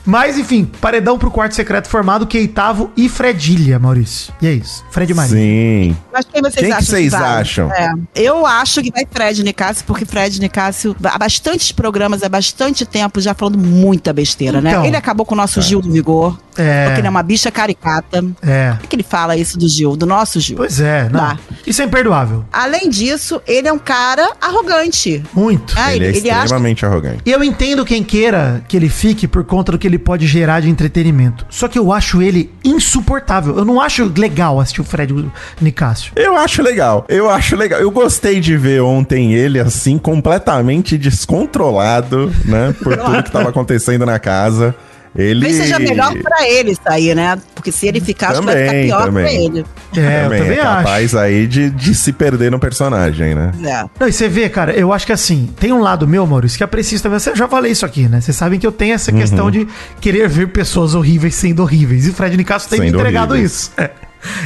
[0.05, 4.33] Mas, enfim, paredão pro quarto secreto formado, Keitavo e Fredilha, Maurício.
[4.43, 4.85] E é isso.
[4.91, 5.37] Fred e Maria.
[5.37, 5.97] Sim.
[6.12, 7.23] Mas quem vocês Quem que acham vocês vai?
[7.41, 7.73] acham?
[7.73, 12.85] É, eu acho que vai Fred Nicásio, porque Fred Nicásio, há bastantes programas, há bastante
[12.85, 14.83] tempo, já falando muita besteira, Então.
[14.83, 14.88] né?
[14.88, 16.87] Ele acabou com o nosso Gil do Vigor, É.
[16.87, 18.25] porque ele é uma bicha caricata.
[18.43, 18.73] É.
[18.73, 20.57] Por que que ele fala isso do Gil, do nosso Gil?
[20.57, 21.21] Pois é, não.
[21.21, 21.38] Tá.
[21.67, 22.45] Isso é imperdoável.
[22.53, 25.23] Além disso, ele é um cara arrogante.
[25.33, 25.75] Muito.
[25.77, 27.23] Ah, ele é ele acha extremamente arrogante.
[27.25, 30.61] E eu entendo quem queira que ele fique por conta do que ele pode gerar
[30.61, 31.46] de entretenimento.
[31.50, 33.57] Só que eu acho ele insuportável.
[33.57, 35.12] Eu não acho legal assistir o Fred
[35.61, 36.12] Nicásio.
[36.16, 37.05] Eu acho legal.
[37.09, 37.78] Eu acho legal.
[37.78, 42.74] Eu gostei de ver ontem ele assim, completamente descontrolado, né?
[42.83, 44.74] Por tudo que tava acontecendo na casa.
[45.14, 45.40] Ele.
[45.40, 47.38] Talvez seja melhor pra ele sair, né?
[47.55, 49.25] Porque se ele ficar, acho que vai ficar Também, pior também.
[49.25, 49.66] pra ele.
[49.94, 50.77] É, também, eu também é acho.
[50.77, 53.53] capaz aí de, de se perder no personagem, né?
[53.62, 53.85] É.
[54.01, 56.64] Não, e você vê, cara, eu acho que assim, tem um lado meu, Maurício, que
[56.64, 57.18] é preciso também.
[57.27, 58.20] Eu já falei isso aqui, né?
[58.20, 59.68] Vocês sabem que eu tenho essa questão de
[60.01, 62.07] querer ver pessoas horríveis sendo horríveis.
[62.07, 63.53] E o Fred Nicasso tem me Sendo entregado horríveis.
[63.53, 63.70] isso.
[63.77, 63.90] É.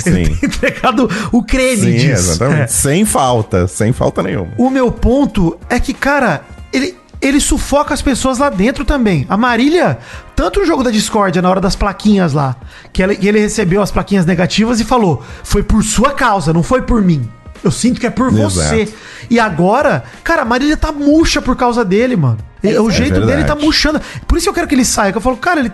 [0.00, 0.12] Sim.
[0.24, 2.30] Tem entregado o creme Sim, disso.
[2.32, 2.62] exatamente.
[2.62, 2.66] É.
[2.66, 4.48] Sem falta, sem falta nenhuma.
[4.58, 6.40] O meu ponto é que, cara,
[6.72, 6.96] ele,
[7.26, 9.26] ele sufoca as pessoas lá dentro também.
[9.28, 9.98] A Marília,
[10.34, 12.56] tanto no jogo da discórdia, na hora das plaquinhas lá,
[12.92, 16.82] que, que ele recebeu as plaquinhas negativas e falou: foi por sua causa, não foi
[16.82, 17.28] por mim.
[17.64, 18.50] Eu sinto que é por Exato.
[18.50, 18.88] você.
[19.28, 22.38] E agora, cara, a Marília tá murcha por causa dele, mano.
[22.62, 23.48] E- o jeito dele verdade.
[23.48, 24.00] tá murchando.
[24.26, 25.10] Por isso eu quero que ele saia.
[25.10, 25.72] Que eu falo, cara, ele.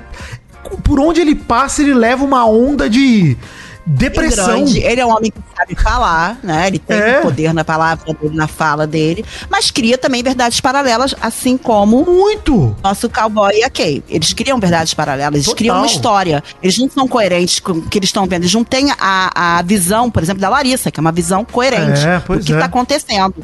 [0.84, 3.36] Por onde ele passa, ele leva uma onda de
[3.86, 4.46] depressão.
[4.64, 4.78] grande.
[4.80, 6.66] Ele é um homem que sabe falar, né?
[6.68, 7.20] Ele tem É.
[7.20, 12.76] poder na palavra dele, na fala dele, mas cria também verdades paralelas, assim como Muito.
[12.82, 14.02] nosso cowboy e a Kay.
[14.08, 15.56] Eles criam verdades paralelas, eles Total.
[15.58, 16.42] criam uma história.
[16.62, 18.42] Eles não são coerentes com o que eles estão vendo.
[18.42, 22.06] Eles não têm a, a visão, por exemplo, da Larissa, que é uma visão coerente
[22.06, 22.54] É, do que é.
[22.56, 23.34] está acontecendo.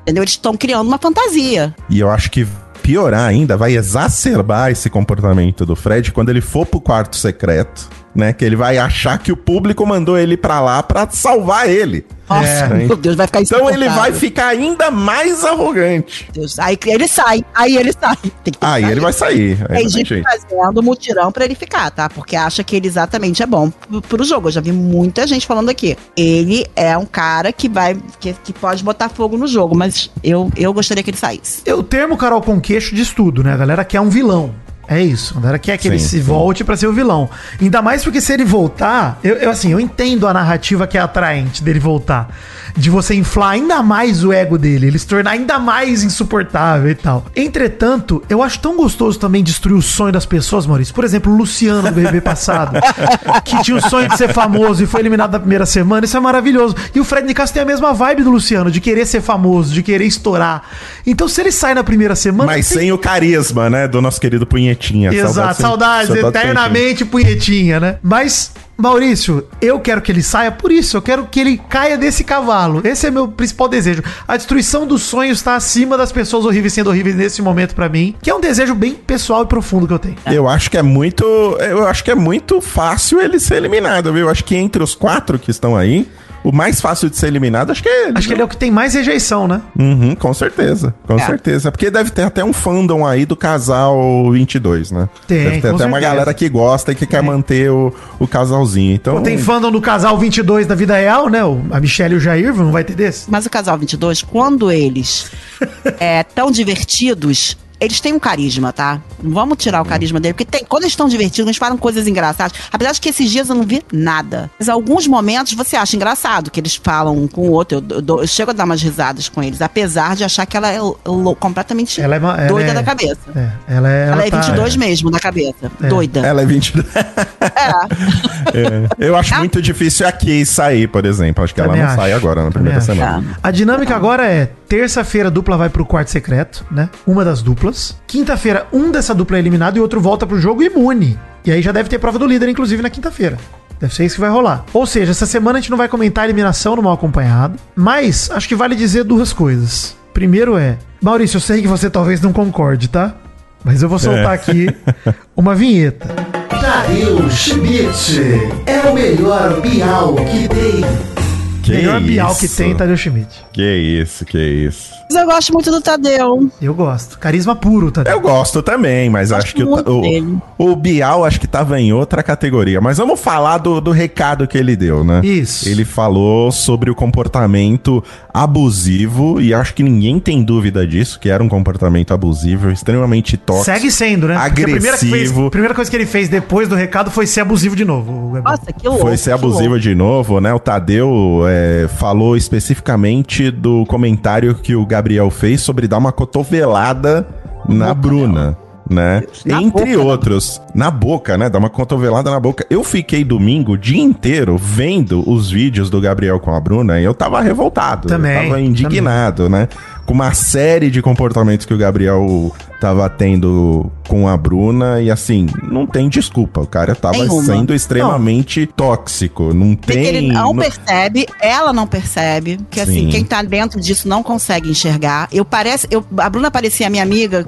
[0.00, 0.22] Entendeu?
[0.22, 1.74] Eles estão criando uma fantasia.
[1.88, 2.46] E eu acho que
[2.82, 8.32] piorar ainda, vai exacerbar esse comportamento do Fred quando ele for pro quarto secreto, né?
[8.32, 12.04] Que ele vai achar que o público mandou ele pra lá pra salvar ele.
[12.28, 12.68] Nossa, É.
[12.68, 16.28] meu Deus, vai ficar Então ele vai ficar ainda mais arrogante.
[16.32, 16.58] Deus.
[16.58, 18.16] Aí ele sai, aí ele sai.
[18.42, 19.58] Tem que Aí que ele vai sair.
[19.68, 20.24] Aí Tem gente jeito.
[20.24, 22.08] fazendo mutirão pra ele ficar, tá?
[22.08, 23.70] Porque acha que ele exatamente é bom
[24.08, 24.48] pro, jogo.
[24.48, 25.96] Eu já vi muita gente falando aqui.
[26.16, 27.96] Ele é um cara que vai.
[28.20, 31.70] que, que pode botar fogo no jogo, mas eu, eu gostaria que ele saísse.
[31.70, 33.52] O termo Carol com queixo diz tudo, né?
[33.52, 34.54] A galera quer um vilão.
[34.88, 35.34] É isso.
[35.38, 36.22] A galera quer que ele Sim, se sim.
[36.22, 37.30] volte pra ser o vilão.
[37.60, 41.00] Ainda mais porque se ele voltar, eu, eu, assim, eu entendo a narrativa que é
[41.00, 42.28] atraente dele voltar.
[42.76, 46.94] De você inflar ainda mais o ego dele, ele se tornar ainda mais insuportável e
[46.94, 47.24] tal.
[47.36, 50.94] Entretanto, eu acho tão gostoso também destruir o sonho das pessoas, Maurício.
[50.94, 52.78] Por exemplo, o Luciano do BBB passado,
[53.44, 56.04] que tinha o sonho de ser famoso e foi eliminado na primeira semana.
[56.06, 56.74] Isso é maravilhoso.
[56.94, 59.82] E o Fred Nicasso tem a mesma vibe do Luciano, de querer ser famoso, de
[59.82, 60.62] querer estourar.
[61.06, 62.46] Então, se ele sai na primeira semana.
[62.52, 63.86] Mas tem- sem o carisma, né?
[63.86, 65.12] Do nosso querido Punhetinha.
[65.12, 67.96] Exato, saudades, eternamente punhetinha, né?
[68.02, 70.96] Mas, Maurício, eu quero que ele saia por isso.
[70.96, 72.80] Eu quero que ele caia desse cavalo.
[72.84, 74.02] Esse é meu principal desejo.
[74.26, 78.14] A destruição dos sonhos está acima das pessoas horríveis sendo horríveis nesse momento pra mim,
[78.22, 80.16] que é um desejo bem pessoal e profundo que eu tenho.
[80.26, 81.24] Eu acho que é muito.
[81.60, 84.22] Eu acho que é muito fácil ele ser eliminado, viu?
[84.22, 86.08] Eu acho que entre os quatro que estão aí,
[86.44, 88.18] o mais fácil de ser eliminado, acho que é ele.
[88.18, 89.60] Acho que ele é o que tem mais rejeição, né?
[89.78, 91.18] Uhum, com certeza, com É.
[91.26, 91.70] certeza.
[91.70, 95.08] Porque deve ter até um fandom aí do casal 22, né?
[95.26, 96.00] Tem, Deve ter com até uma certeza.
[96.00, 98.94] galera que gosta e que quer manter o, o casalzinho.
[98.94, 101.44] Então, Pô, tem fandom do casal 22 da vida real, né?
[101.44, 103.30] O- A Michelle e o Jair, não vai ter desse?
[103.30, 105.30] Mas o casal 22, quando eles
[106.00, 109.00] é, tão divertidos, eles têm um carisma, tá?
[109.22, 112.06] Não vamos tirar o carisma dele, porque tem, quando eles estão divertidos, eles falam coisas
[112.06, 112.52] engraçadas.
[112.72, 114.50] Apesar de que esses dias eu não vi nada.
[114.58, 117.78] Mas alguns momentos você acha engraçado que eles falam um com o outro.
[117.78, 120.56] Eu, eu dou- eu chego a dar umas risadas com eles, apesar de achar que
[120.56, 123.18] ela é lou- completamente Ela é uma- ela doida é- da cabeça.
[123.34, 124.08] É, ela é.
[124.08, 125.70] Ela, é tá- 22 mesmo da cabeça.
[125.82, 125.86] É.
[125.88, 126.20] Doida.
[126.20, 126.86] ela é 22.
[126.96, 127.02] É.
[128.54, 129.06] É.
[129.06, 131.42] Eu acho muito difícil a Kay sair, por exemplo.
[131.42, 131.96] Acho que ela não acho.
[131.96, 133.24] sai agora na primeira semana.
[133.42, 136.88] A dinâmica agora é terça-feira a dupla vai pro quarto secreto, né?
[137.06, 137.94] Uma das duplas.
[138.06, 141.18] Quinta-feira, um dessa dupla é eliminado e outro volta pro jogo imune.
[141.44, 143.36] E aí já deve ter prova do líder, inclusive, na quinta-feira.
[143.78, 144.64] Deve ser isso que vai rolar.
[144.72, 147.58] Ou seja, essa semana a gente não vai comentar a eliminação no mal acompanhado.
[147.76, 149.94] Mas acho que vale dizer duas coisas.
[150.14, 153.14] Primeiro é, Maurício, eu sei que você talvez não concorde, tá?
[153.62, 154.34] Mas eu vou soltar É.
[154.34, 154.68] aqui
[155.36, 156.06] uma vinheta.
[156.48, 158.22] Tadeu Schmidt
[158.64, 161.21] é o melhor Bial que tem.
[161.62, 162.56] Que Melhor Bial que isso?
[162.56, 163.28] tem, Tadeu Schmidt.
[163.52, 163.62] Que
[164.02, 164.90] isso, que isso.
[165.10, 166.50] Mas eu gosto muito do Tadeu.
[166.60, 167.18] Eu gosto.
[167.18, 168.12] Carisma puro, Tadeu.
[168.14, 171.92] Eu gosto também, mas Gosto acho que o, o, o Bial acho que tava em
[171.92, 172.80] outra categoria.
[172.80, 175.20] Mas vamos falar do, do recado que ele deu, né?
[175.22, 175.68] Isso.
[175.68, 178.02] Ele falou sobre o comportamento
[178.34, 183.64] abusivo, e acho que ninguém tem dúvida disso, que era um comportamento abusivo, extremamente tóxico.
[183.66, 184.34] Segue sendo, né?
[184.46, 185.46] Porque a primeira, que fez- Agressivo.
[185.46, 188.40] a primeira coisa que ele fez depois do recado foi ser abusivo de novo.
[188.42, 189.02] Nossa, que louco.
[189.02, 189.80] Foi ser abusivo louco.
[189.80, 190.52] de novo, né?
[190.52, 197.26] O Tadeu é, falou especificamente do comentário que o Gabriel fez sobre dar uma cotovelada
[197.68, 198.56] na Bruna.
[198.88, 199.22] Né?
[199.46, 201.48] Na Entre boca, outros, na boca, né?
[201.48, 202.66] Dar uma cotovelada na boca.
[202.68, 207.04] Eu fiquei domingo o dia inteiro vendo os vídeos do Gabriel com a Bruna e
[207.04, 208.08] eu tava revoltado.
[208.08, 209.68] Também, eu tava indignado, né?
[210.04, 215.46] Com uma série de comportamentos que o Gabriel tava tendo com a Bruna e assim,
[215.70, 216.60] não tem desculpa.
[216.62, 217.44] O cara tava Nenhuma.
[217.44, 219.54] sendo extremamente tóxico.
[219.54, 220.04] Não Porque tem.
[220.04, 222.58] ele não não- percebe, ela não percebe.
[222.68, 223.08] Que assim, Sim.
[223.10, 225.28] quem tá dentro disso não consegue enxergar.
[225.32, 227.46] Eu parece, eu, a Bruna parecia minha amiga,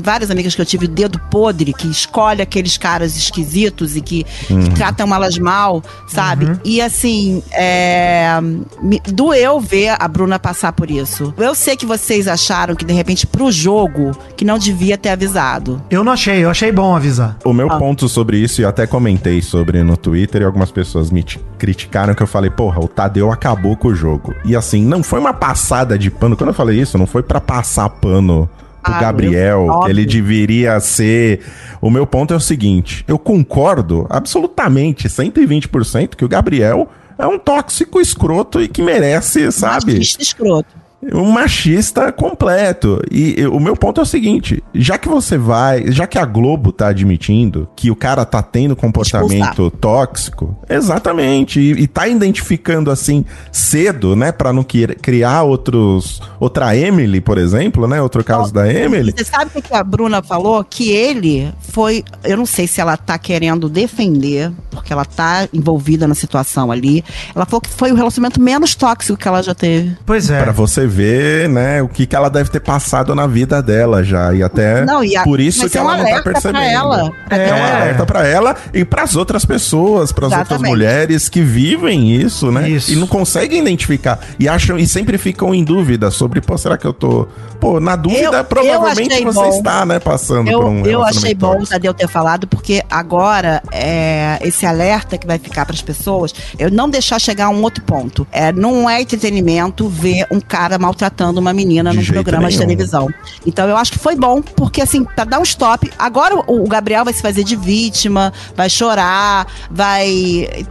[0.00, 4.64] várias amigas que eu tive, dedo podre, que escolhe aqueles caras esquisitos e que, Uhum.
[4.64, 6.46] que tratam elas mal, sabe?
[6.64, 8.38] E assim, é,
[8.82, 11.32] me doeu ver a Bruna passar por isso.
[11.38, 15.80] Eu sei que vocês acharam que, de repente, pro jogo, que não devia ter avisado.
[15.90, 17.36] Eu não achei, eu achei bom avisar.
[17.44, 17.78] O meu Ah.
[17.78, 21.24] ponto sobre isso, e até comentei sobre no Twitter, e algumas pessoas me
[21.58, 24.34] criticaram que eu falei, porra, o Tadeu acabou com o jogo.
[24.44, 26.36] E assim, não foi uma passada de pano.
[26.36, 28.48] Quando eu falei isso, não foi pra passar pano
[28.82, 31.40] pro Ah, Gabriel, que ele deveria ser.
[31.80, 37.38] O meu ponto é o seguinte: eu concordo absolutamente, 120%, que o Gabriel é um
[37.38, 39.94] tóxico escroto e que merece, sabe?
[39.96, 40.77] Machista escroto.
[41.02, 43.00] Um machista completo.
[43.10, 46.72] E, o meu ponto é o seguinte: já que você vai, já que a Globo
[46.72, 53.24] tá admitindo que o cara tá tendo comportamento tóxico, exatamente, e, e tá identificando assim
[53.52, 59.12] cedo, né, Pra não criar outros, outra Emily, por exemplo, né, outro caso da Emily.
[59.16, 60.62] Você sabe o que a Bruna falou?
[60.64, 62.04] Que ele foi.
[62.24, 67.04] Eu não sei se ela tá querendo defender, porque ela tá envolvida na situação ali.
[67.34, 69.96] Ela falou que foi o relacionamento menos tóxico que ela já teve.
[70.04, 70.42] Pois é.
[70.42, 74.32] Pra você ver, né, o que, que ela deve ter passado na vida dela já.
[74.34, 76.22] E até Não, e a- por isso mas que é um ela não tá alerta
[76.22, 76.64] pra percebendo.
[76.64, 77.12] ela.
[77.30, 80.70] É, um alerta pra ela e pras outras pessoas, pras outras Exatamente.
[80.70, 82.68] mulheres que vivem isso, né?
[82.68, 82.92] Isso.
[82.92, 84.18] E não conseguem identificar.
[84.38, 87.28] E acham e sempre ficam em dúvida sobre, pô, será que eu tô.
[87.60, 89.48] Pô, na dúvida, Eu- eu provavelmente achei você bom.
[89.48, 91.66] está, né, passando por Eu, um eu achei bom o.
[91.66, 96.88] Tadeu ter falado, porque agora é, esse alerta que vai ficar pras pessoas, eu não
[96.88, 98.26] deixar chegar a um outro ponto.
[98.30, 102.68] É, não é entretenimento ver um cara maltratando uma menina De num programa de nenhum.
[102.68, 103.08] televisão.
[103.46, 106.68] Então eu acho que foi bom, porque assim, pra dar um stop, agora o, o
[106.68, 110.08] Gabriel vai se fazer de vítima, vai chorar, vai.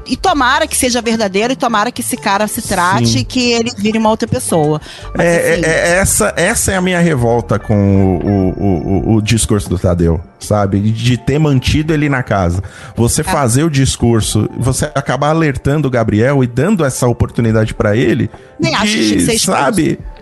[0.05, 3.19] E tomara que seja verdadeiro e tomara que esse cara se trate Sim.
[3.19, 4.81] e que ele vire uma outra pessoa.
[5.15, 9.21] Mas, É, assim, é- é essa, essa é a minha revolta com o, o, o
[9.21, 10.79] discurso do Tadeu, sabe?
[10.79, 12.63] De ter mantido ele na casa.
[12.95, 18.29] Você fazer o discurso, você acabar alertando o Gabriel e dando essa oportunidade pra ele.
[18.59, 19.51] Nem acho que expulso.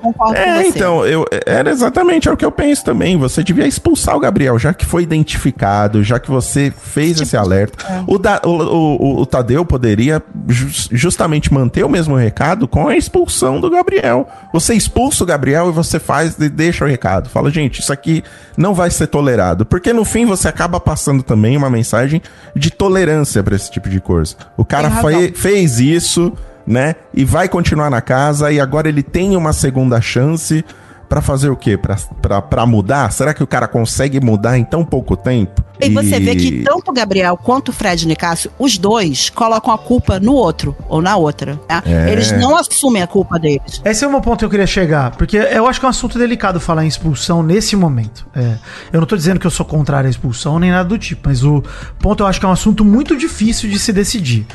[0.06, 0.70] Concordo com É, você.
[0.70, 3.18] então, eu, era exatamente é o que eu penso também.
[3.18, 7.36] Você devia expulsar o Gabriel, já que foi identificado, já que você fez Tipo, esse
[7.38, 7.84] alerta.
[7.92, 8.04] é.
[8.06, 12.96] O, da- o, o- o- Tadeu poderia jus- justamente manter o mesmo recado com a
[12.96, 14.28] expulsão do Gabriel.
[14.54, 17.30] Você expulsa o Gabriel e você faz e deixa o recado.
[17.30, 18.24] Fala, gente, isso aqui
[18.56, 19.66] não vai ser tolerado.
[19.66, 22.22] Porque no fim você acaba passando também uma mensagem
[22.56, 24.36] de tolerância pra esse tipo de coisa.
[24.56, 24.92] O cara
[25.34, 26.32] fez isso,
[26.66, 26.96] né?
[27.14, 30.64] E vai continuar na casa e agora ele tem uma segunda chance
[31.08, 31.78] pra fazer o quê?
[31.78, 33.12] Pra mudar?
[33.12, 35.64] Será que o cara consegue mudar em tão pouco tempo?
[35.80, 39.78] E você vê que tanto o Gabriel quanto o Fred Nicásio, os dois colocam a
[39.78, 41.60] culpa no outro ou na outra.
[41.70, 41.84] né?
[41.86, 42.12] É.
[42.12, 43.82] Eles não assumem a culpa deles.
[43.84, 45.90] Esse é o meu ponto que eu queria chegar, porque eu acho que é um
[45.90, 48.26] assunto delicado falar em expulsão nesse momento.
[48.34, 48.56] É,
[48.92, 51.44] eu não tô dizendo que eu sou contrário à expulsão nem nada do tipo, mas
[51.44, 51.62] o
[52.00, 54.48] ponto eu acho que é um assunto muito difícil de se decidir.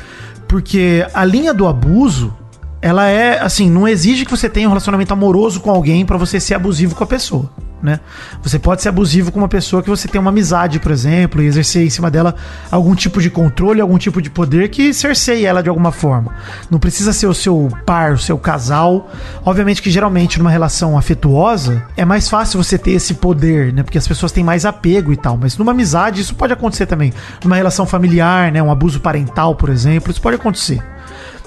[0.51, 2.35] Porque a linha do abuso,
[2.81, 6.41] ela é assim, não exige que você tenha um relacionamento amoroso com alguém pra você
[6.41, 7.49] ser abusivo com a pessoa.
[7.81, 7.99] Né?
[8.43, 11.45] Você pode ser abusivo com uma pessoa que você tem uma amizade, por exemplo, e
[11.45, 12.35] exercer em cima dela
[12.69, 16.33] algum tipo de controle, algum tipo de poder que cerceie ela de alguma forma.
[16.69, 19.09] Não precisa ser o seu par, o seu casal.
[19.45, 23.83] Obviamente que geralmente numa relação afetuosa é mais fácil você ter esse poder, né?
[23.83, 25.37] Porque as pessoas têm mais apego e tal.
[25.37, 27.13] Mas numa amizade isso pode acontecer também.
[27.43, 28.61] Numa relação familiar, né?
[28.61, 30.81] Um abuso parental, por exemplo, isso pode acontecer.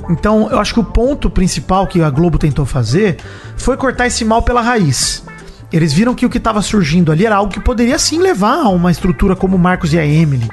[0.09, 3.17] Então, eu acho que o ponto principal que a Globo tentou fazer
[3.57, 5.25] foi cortar esse mal pela raiz.
[5.75, 8.69] Eles viram que o que estava surgindo ali era algo que poderia sim levar a
[8.69, 10.49] uma estrutura como o Marcos e a Emily,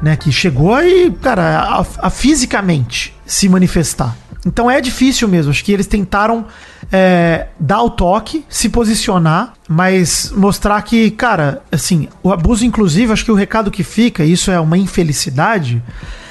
[0.00, 0.14] né?
[0.14, 4.16] Que chegou aí, cara, a, a fisicamente se manifestar.
[4.46, 5.50] Então é difícil mesmo.
[5.50, 6.46] Acho que eles tentaram
[6.92, 13.24] é, dar o toque, se posicionar, mas mostrar que, cara, assim, o abuso, inclusive, acho
[13.24, 15.82] que o recado que fica, isso é uma infelicidade,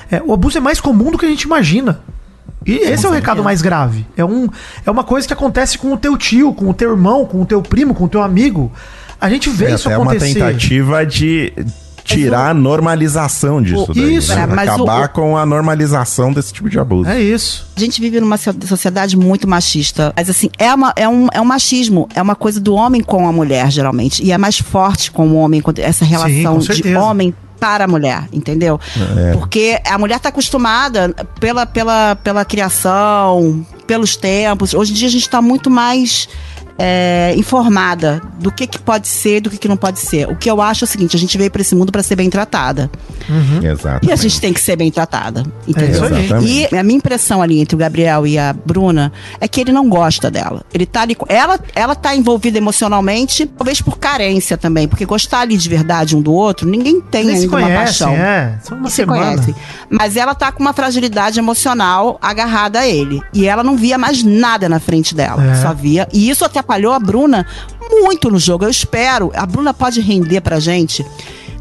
[0.10, 2.00] é, o abuso é mais comum do que a gente imagina.
[2.66, 4.06] E esse é o recado mais grave.
[4.18, 4.48] É, um,
[4.86, 7.46] é uma coisa que acontece com o teu tio, com o teu irmão, com o
[7.46, 8.72] teu primo, com o teu amigo.
[9.20, 10.38] A gente vê É isso acontecer.
[10.40, 11.54] uma tentativa de
[12.04, 14.34] tirar a normalização disso o- daí, isso.
[14.34, 14.42] né?
[14.42, 17.08] É, mas Acabar o- com a normalização desse tipo de abuso.
[17.10, 17.68] É isso.
[17.76, 20.12] A gente vive numa so- sociedade muito machista.
[20.16, 22.08] Mas assim, é, uma, é, um, é um machismo.
[22.16, 24.24] É uma coisa do homem com a mulher, geralmente.
[24.24, 28.28] E é mais forte com o homem, essa relação com de homem para a mulher,
[28.32, 28.80] entendeu?
[29.18, 29.34] É.
[29.34, 34.74] Porque a mulher está acostumada pela, pela, pela criação, pelos tempos.
[34.74, 36.30] Hoje em dia a gente está muito mais
[36.80, 40.30] é, informada do que, que pode ser e do que, que não pode ser.
[40.30, 42.16] O que eu acho é o seguinte: a gente veio para esse mundo para ser
[42.16, 42.90] bem tratada.
[43.62, 44.08] Exato.
[44.08, 45.42] E a gente tem que ser bem tratada.
[45.42, 46.04] É isso Entendeu?
[46.06, 46.24] aí.
[46.26, 46.74] Exatamente.
[46.74, 49.12] E a minha impressão ali entre o Gabriel e a Bruna
[49.42, 50.64] é que ele não gosta dela.
[50.74, 51.16] Ele tá ali.
[51.28, 56.22] Ela, ela tá envolvida emocionalmente, talvez por carência também, porque gostar ali de verdade um
[56.22, 58.12] do outro, ninguém tem Eles se ainda uma paixão.
[58.14, 58.58] é.
[58.64, 59.34] Só uma Se semana.
[59.34, 59.56] conhecem.
[59.90, 63.22] Mas ela tá com uma fragilidade emocional agarrada a ele.
[63.34, 65.44] E ela não via mais nada na frente dela.
[65.44, 65.56] É.
[65.56, 66.08] Só via.
[66.14, 67.46] E isso atrapalhou a Bruna
[67.90, 68.64] muito no jogo.
[68.64, 69.32] Eu espero.
[69.36, 71.04] A Bruna pode render pra gente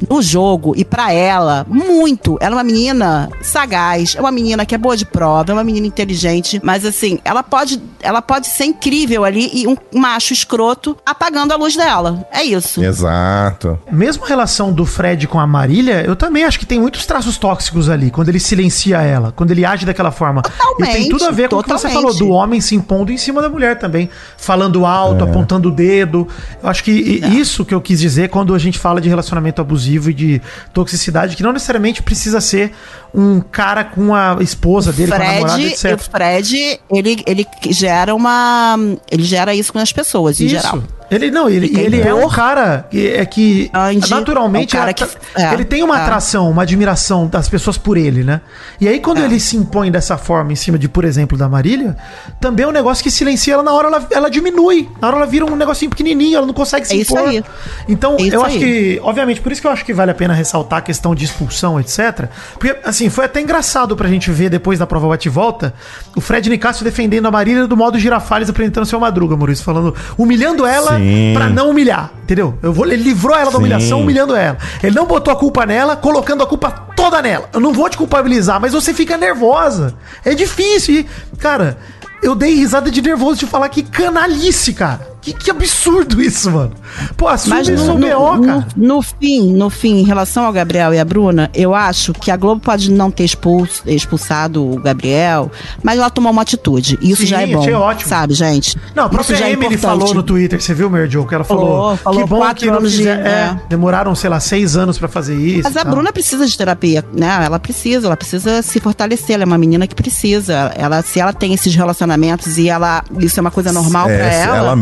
[0.09, 2.37] no jogo e pra ela muito.
[2.41, 5.65] Ela é uma menina sagaz, é uma menina que é boa de prova, é uma
[5.65, 10.97] menina inteligente, mas assim, ela pode, ela pode ser incrível ali e um macho escroto
[11.05, 12.27] apagando a luz dela.
[12.31, 12.83] É isso.
[12.83, 13.79] Exato.
[13.91, 17.37] Mesmo a relação do Fred com a Marília, eu também acho que tem muitos traços
[17.39, 20.43] tóxicos ali, quando ele silencia ela, quando ele age daquela forma.
[20.43, 22.03] Totalmente, e tem tudo a ver com o que você totalmente.
[22.17, 26.27] falou, do homem se impondo em cima da mulher também, falando alto, apontando o dedo.
[26.63, 29.61] Eu acho que i- isso que eu quis dizer quando a gente fala de relacionamento
[29.61, 32.73] abusivo e de toxicidade, que não necessariamente precisa ser
[33.15, 35.95] um cara com a esposa dele, com a namorada, Fred, etc.
[35.95, 38.77] o Fred, ele, ele gera uma.
[39.11, 40.57] Ele gera isso com as pessoas, em Isso.
[40.57, 40.83] geral.
[41.11, 44.93] Ele não, ele, Ele ele é um cara que é que Grande, naturalmente é um
[44.93, 45.05] que-
[45.37, 46.03] é, ele tem uma é.
[46.03, 48.41] atração, uma admiração das pessoas por ele, né?
[48.81, 49.25] E aí quando É.
[49.25, 51.97] ele se impõe dessa forma em cima de, por exemplo, da Marília,
[52.41, 55.27] também é um negócio que silencia ela na hora ela, ela diminui, na hora ela
[55.27, 57.29] vira um negocinho pequenininho, ela não consegue se É isso impor.
[57.29, 57.45] aí.
[57.89, 58.61] Então, É isso eu acho aí.
[58.63, 61.25] que, obviamente, por isso que eu acho que vale a pena ressaltar a questão de
[61.25, 62.27] expulsão, etc.
[62.59, 65.73] Porque, assim, foi até engraçado pra gente ver depois da prova bate-volta
[66.15, 70.67] o Fred Nicásio defendendo a Marília do modo girafales apresentando seu Madruga, Maurício, falando, humilhando
[70.67, 70.98] ela Sim.
[71.35, 72.59] Pra não humilhar, entendeu?
[72.63, 73.57] Eu vou, ele livrou ela da Sim.
[73.59, 74.59] humilhação humilhando ela.
[74.83, 77.49] Ele não botou a culpa nela, colocando a culpa toda nela.
[77.53, 79.95] Eu não vou te culpabilizar, mas você fica nervosa.
[80.25, 80.95] É difícil.
[80.95, 81.07] E,
[81.39, 81.79] cara,
[82.23, 85.18] eu dei risada de nervoso de falar que canalice, cara.
[85.33, 86.73] Que, que absurdo isso, mano.
[87.17, 88.67] Pô, assume Mas isso no, no, BO, no, cara.
[88.77, 92.31] no, no fim, no fim, em relação ao Gabriel e a Bruna, eu acho que
[92.31, 95.51] a Globo pode não ter expulso- expulsado o Gabriel,
[95.83, 96.99] mas ela tomou uma atitude.
[97.01, 97.61] E isso Sim, já é bom.
[97.61, 98.09] achei ótimo.
[98.09, 98.77] Sabe, gente?
[98.95, 100.01] Não, a própria já é Emily importante.
[100.01, 102.79] falou no Twitter, você viu, Jo, que ela falou, Falou, falou que bom que não
[102.79, 103.61] anos de- é, é.
[103.69, 105.63] demoraram, sei lá, seis anos pra fazer isso.
[105.65, 105.93] Mas a tal.
[105.93, 107.41] Bruna precisa de terapia, né?
[107.45, 109.35] Ela precisa, ela precisa se fortalecer.
[109.35, 110.73] Ela é uma menina que precisa.
[110.77, 114.27] Ela, se ela tem esses relacionamentos e ela, isso é uma coisa normal é, pra
[114.33, 114.57] ela.
[114.57, 114.77] ela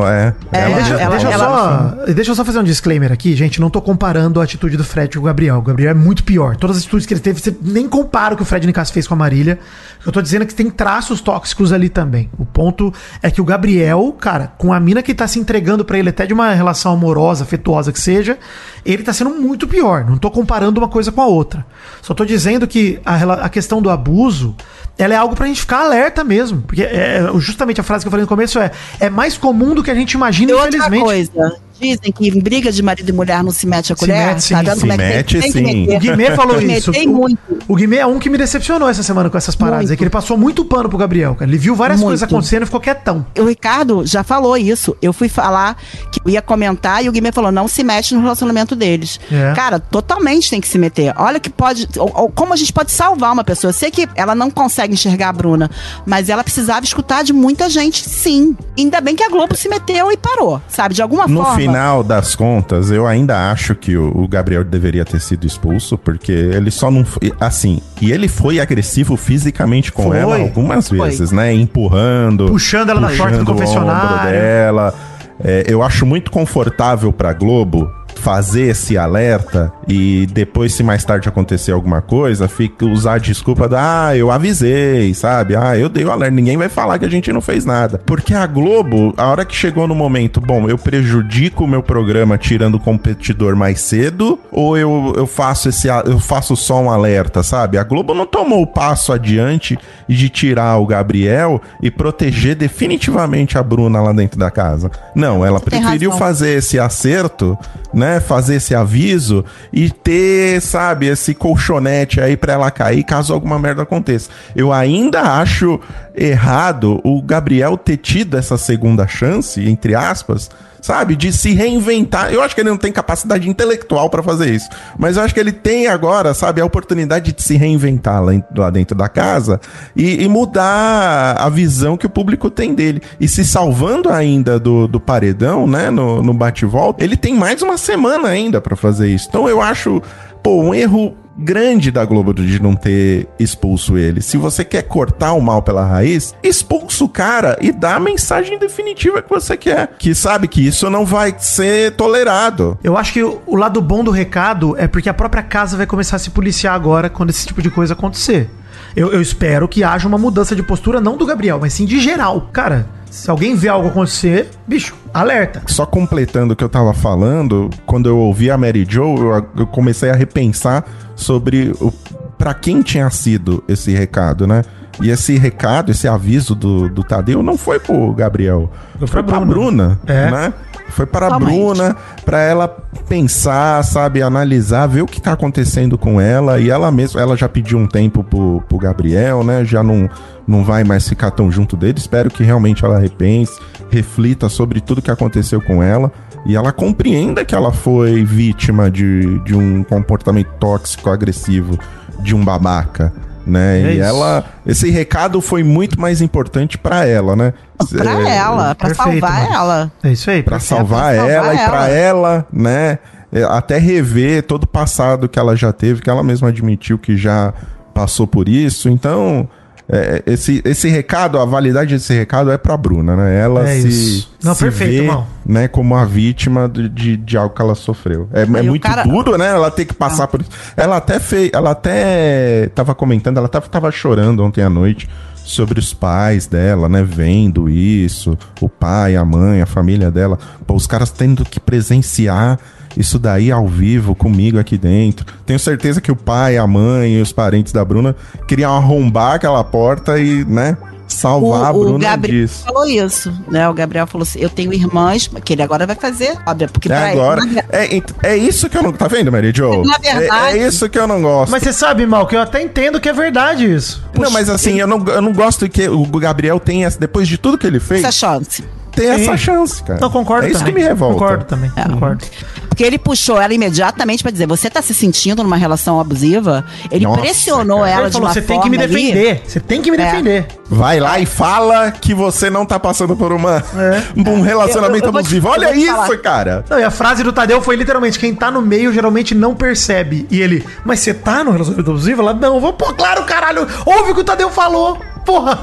[0.00, 0.34] mesmo, é.
[0.52, 3.34] É, ela deixa, ela- deixa eu ela- só, deixa eu só fazer um disclaimer aqui,
[3.36, 3.60] gente.
[3.60, 5.58] Não tô comparando a atitude do Fred com o Gabriel.
[5.58, 6.56] O Gabriel é muito pior.
[6.56, 9.06] Todas as atitudes que ele teve, você nem compara o que o Fred Nicasso fez
[9.06, 9.58] com a Marília.
[10.04, 12.28] Eu tô dizendo que tem traços tóxicos ali também.
[12.38, 15.98] O ponto é que o Gabriel, cara, com a mina que tá se entregando pra
[15.98, 18.36] ele, até de uma relação amorosa, afetuosa que seja,
[18.84, 20.04] ele tá sendo muito pior.
[20.04, 21.64] Não tô comparando uma coisa com a outra.
[22.00, 24.56] Só tô dizendo que a, a questão do abuso,
[24.98, 26.62] ela é algo pra gente ficar alerta mesmo.
[26.62, 29.82] Porque é, justamente a frase que eu falei no começo é: é mais comum do
[29.82, 31.02] que a gente imagina, E outra infelizmente.
[31.04, 34.16] coisa, dizem que em briga de marido e mulher não se mete a colher.
[34.28, 34.54] mete, sim.
[34.54, 35.62] tá vendo Se como é que tem- mete, tem que sim.
[35.62, 35.96] meter.
[35.96, 36.90] O Guimê falou Tem isso.
[36.90, 37.38] O, muito.
[37.68, 39.80] o Guimê é um que me decepcionou essa semana com essas paradas.
[39.82, 39.92] Muito.
[39.92, 41.50] É que ele passou muito pano pro Gabriel, cara.
[41.50, 42.08] Ele viu várias Muito.
[42.10, 43.26] coisas acontecendo e ficou quietão.
[43.38, 44.96] O Ricardo já falou isso.
[45.02, 45.76] Eu fui falar
[46.10, 49.18] que eu ia comentar e o Guimê falou: não se mete no relacionamento deles.
[49.30, 49.52] É.
[49.54, 51.12] Cara, totalmente tem que se meter.
[51.16, 51.88] Olha que pode.
[51.98, 53.70] ou- ou como a gente pode salvar uma pessoa.
[53.70, 55.70] Eu sei que ela não consegue enxergar a Bruna,
[56.06, 58.56] mas ela precisava escutar de muita gente, sim.
[58.78, 60.94] Ainda bem que a Globo se meteu e parou, sabe?
[60.94, 61.56] De alguma No forma.
[61.72, 66.70] Final das contas, eu ainda acho que o, Gabriel deveria ter sido expulso, porque ele
[66.70, 67.32] só não foi.
[67.40, 70.18] Assim, e ele foi agressivo fisicamente com Foi.
[70.18, 70.98] ela algumas Foi.
[70.98, 71.52] vezes, né?
[71.52, 72.46] Empurrando.
[72.46, 74.32] Puxando ela na porta do puxando confessionário.
[74.32, 74.94] dela.
[75.42, 77.90] É, eu acho muito confortável pra Globo
[78.22, 83.68] fazer esse alerta e depois, se mais tarde acontecer alguma coisa, fica usar a desculpa
[83.68, 85.56] da ah, eu avisei, sabe?
[85.56, 86.34] Ah, eu dei o alerta.
[86.34, 87.98] Ninguém vai falar que a gente não fez nada.
[88.06, 92.38] Porque a Globo, a hora que chegou no momento, bom, eu prejudico o meu programa
[92.38, 97.42] tirando o competidor mais cedo, ou eu, eu faço esse eu faço só um alerta,
[97.42, 97.76] sabe?
[97.76, 99.76] A Globo não tomou o passo adiante
[100.08, 104.90] de tirar o Gabriel e proteger definitivamente a Bruna lá dentro da casa.
[105.12, 107.58] Não, ela preferiu fazer esse acerto,
[107.92, 108.11] né?
[108.20, 113.82] Fazer esse aviso e ter, sabe, esse colchonete aí pra ela cair caso alguma merda
[113.82, 114.30] aconteça.
[114.54, 115.80] Eu ainda acho
[116.14, 120.50] errado o Gabriel ter tido essa segunda chance, entre aspas,
[120.82, 122.32] sabe, de se reinventar.
[122.32, 124.68] Eu acho que ele não tem capacidade intelectual pra fazer isso,
[124.98, 128.96] mas eu acho que ele tem agora, sabe, a oportunidade de se reinventar lá, dentro
[128.96, 129.60] da casa
[129.96, 133.00] e, e mudar a visão que o público tem dele.
[133.20, 137.78] E se salvando ainda do, do paredão, né, no, no bate-volta, ele tem mais uma
[137.78, 139.26] semana ainda pra fazer isso.
[139.28, 140.02] Então eu acho,
[140.42, 144.20] pô, um erro grande da Globo de não ter expulso ele.
[144.20, 148.58] Se você quer cortar o mal pela raiz, expulsa o cara e dá a mensagem
[148.58, 149.94] definitiva que você quer.
[149.98, 152.78] Que sabe que isso não vai ser tolerado.
[152.82, 156.16] Eu acho que o, lado bom do recado é porque a própria casa vai começar
[156.16, 158.50] a se policiar agora quando esse tipo de coisa acontecer.
[158.94, 161.98] Eu, eu espero que haja uma mudança de postura, não do Gabriel, mas sim de
[161.98, 162.48] geral.
[162.52, 165.62] Cara, se alguém vê algo acontecer, bicho, alerta.
[165.66, 169.66] Só completando o que eu tava falando, quando eu ouvi a Mary Jo, eu, eu
[169.66, 170.84] comecei a repensar
[171.14, 171.92] sobre o
[172.38, 174.62] para quem tinha sido esse recado, né?
[175.00, 179.36] E esse recado, esse aviso do, do Tadeu não foi pro Gabriel, Foi foi, pra
[179.36, 179.98] pra Bruna.
[180.04, 180.30] Bruna, É.
[180.30, 180.54] né?
[180.88, 181.38] Foi para a.
[181.38, 182.68] Bruna, para ela
[183.08, 186.58] pensar, sabe, analisar, ver o que tá acontecendo com ela.
[186.60, 189.64] E ela mesma, ela já pediu um tempo pro, pro Gabriel, né?
[189.64, 190.10] Já não,
[190.46, 191.98] não vai mais ficar tão junto dele.
[191.98, 193.58] Espero que realmente ela repense,
[193.90, 196.10] reflita sobre tudo que aconteceu com ela.
[196.44, 201.78] E ela compreenda que ela foi vítima de, de um comportamento tóxico, agressivo,
[202.20, 203.12] de um babaca.
[203.46, 203.80] Né?
[203.80, 204.02] É e isso.
[204.02, 204.44] ela.
[204.66, 207.52] Esse recado foi muito mais importante pra ela, né?
[207.90, 209.92] Pra É, ela, pra perfeito, salvar ela.
[210.02, 210.42] É isso aí.
[210.42, 210.78] Pra perfeito.
[210.78, 211.88] salvar, salvar ela, e pra ela.
[211.88, 212.98] ela, né?
[213.32, 217.16] é, Até rever todo o passado que ela já teve, que ela mesma admitiu que
[217.16, 217.52] já
[217.94, 218.88] passou por isso.
[218.88, 219.48] Então,
[219.92, 223.38] é, esse, esse recado, a validade desse recado é pra Bruna, né?
[223.38, 224.32] Ela É se, isso.
[224.42, 228.26] Não, se perfeito, vê, né, como a vítima de, de, de algo que ela sofreu.
[228.32, 229.48] É, é muito cara- duro, né?
[229.48, 230.50] Ela ter que passar por isso.
[230.76, 235.06] Ela até fez, ela até tava comentando, ela tava, tava chorando ontem à noite
[235.44, 240.74] sobre os pais dela, né, vendo isso, o pai, a mãe, a família dela, pô,
[240.74, 242.58] os caras tendo que presenciar
[242.96, 245.26] isso daí ao vivo comigo aqui dentro.
[245.46, 248.14] Tenho certeza que o pai, a mãe e os parentes da Bruna
[248.46, 250.76] queriam arrombar aquela porta e, né,
[251.08, 252.64] salvar a Bruna Gabriel disso.
[252.64, 253.68] falou isso, né?
[253.68, 256.96] O Gabriel falou assim: eu tenho irmãs, que ele agora vai fazer, óbvio, porque É
[256.96, 257.42] pra agora.
[257.44, 258.02] ele.
[258.22, 258.92] É, é isso que eu não.
[258.92, 259.82] Tá vendo, Mary Jo?
[259.84, 261.50] Na É- verdade- É, isso que eu não gosto.
[261.50, 264.02] Mas você sabe, Mal, que eu até entendo que é verdade isso.
[264.18, 267.58] não, mas assim, eu não, eu não gosto que o Gabriel tenha, depois de tudo
[267.58, 268.64] que ele fez, Essa chance.
[268.94, 269.22] Tem Sim.
[269.22, 269.98] essa chance, cara.
[270.00, 270.74] Não, concordo É isso também.
[270.74, 271.14] que me revolta.
[271.18, 272.24] Concordo também, concordo.
[272.68, 276.64] Porque ele puxou ela imediatamente pra dizer: você tá se sentindo numa relação abusiva?
[276.90, 277.90] Ele Nossa, pressionou cara.
[277.90, 279.42] ela Ele de falou, uma você tem que me forma ali." defender.
[279.46, 280.04] Você tem que me É.
[280.04, 280.46] defender.
[280.70, 283.62] Vai lá e fala que você não tá passando por uma,
[284.16, 285.48] um relacionamento Eu- eu te- abusivo.
[285.48, 286.16] eu Olha te isso, falar.
[286.18, 286.64] cara.
[286.70, 290.26] Não, e a frase do Tadeu foi literalmente: quem tá no meio geralmente não percebe.
[290.30, 292.22] E ele, mas você tá no relacionamento abusivo?
[292.22, 294.98] Ela, não, vou, pô, claro, caralho, ouve o que o Tadeu falou.
[295.26, 295.58] Porra.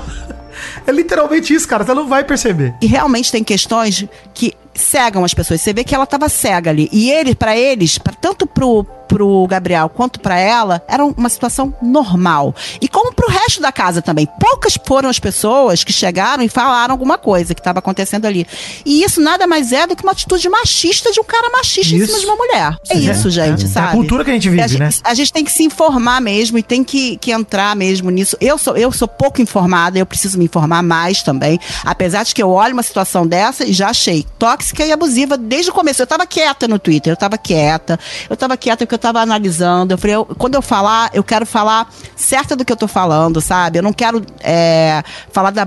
[0.89, 1.85] É literalmente isso, cara.
[1.85, 2.73] Você não vai perceber.
[2.81, 5.61] E realmente tem questões que cegam as pessoas.
[5.61, 6.89] Você vê que ela tava cega ali.
[6.91, 11.73] E ele, pra eles, pra, tanto pro, pro Gabriel quanto pra ela, era uma situação
[11.81, 12.55] normal.
[12.79, 14.27] E como pro resto da casa também.
[14.39, 18.45] Poucas foram as pessoas que chegaram e falaram alguma coisa que estava acontecendo ali.
[18.85, 21.97] E isso nada mais é do que uma atitude machista de um cara machista em
[21.97, 22.07] Isso.
[22.07, 22.77] cima de uma mulher.
[22.89, 23.31] É isso, é.
[23.31, 23.91] gente, É a sabe?
[23.93, 24.89] cultura que a gente vive, a gente, né?
[25.03, 28.37] A gente tem que se informar mesmo e tem que, que entrar mesmo nisso.
[28.39, 31.59] Eu sou, eu sou pouco informada, eu preciso me informar mais também.
[31.83, 35.71] Apesar de que eu olho uma situação dessa e já achei tóxica e abusiva desde
[35.71, 36.01] o começo.
[36.01, 37.99] Eu tava quieta no Twitter, eu tava quieta.
[38.29, 39.93] Eu tava quieta porque eu tava analisando.
[39.93, 43.41] Eu falei, eu- quando eu falar, eu quero falar certa do que eu tô falando,
[43.41, 43.79] sabe?
[43.79, 45.65] Eu não quero é, falar da.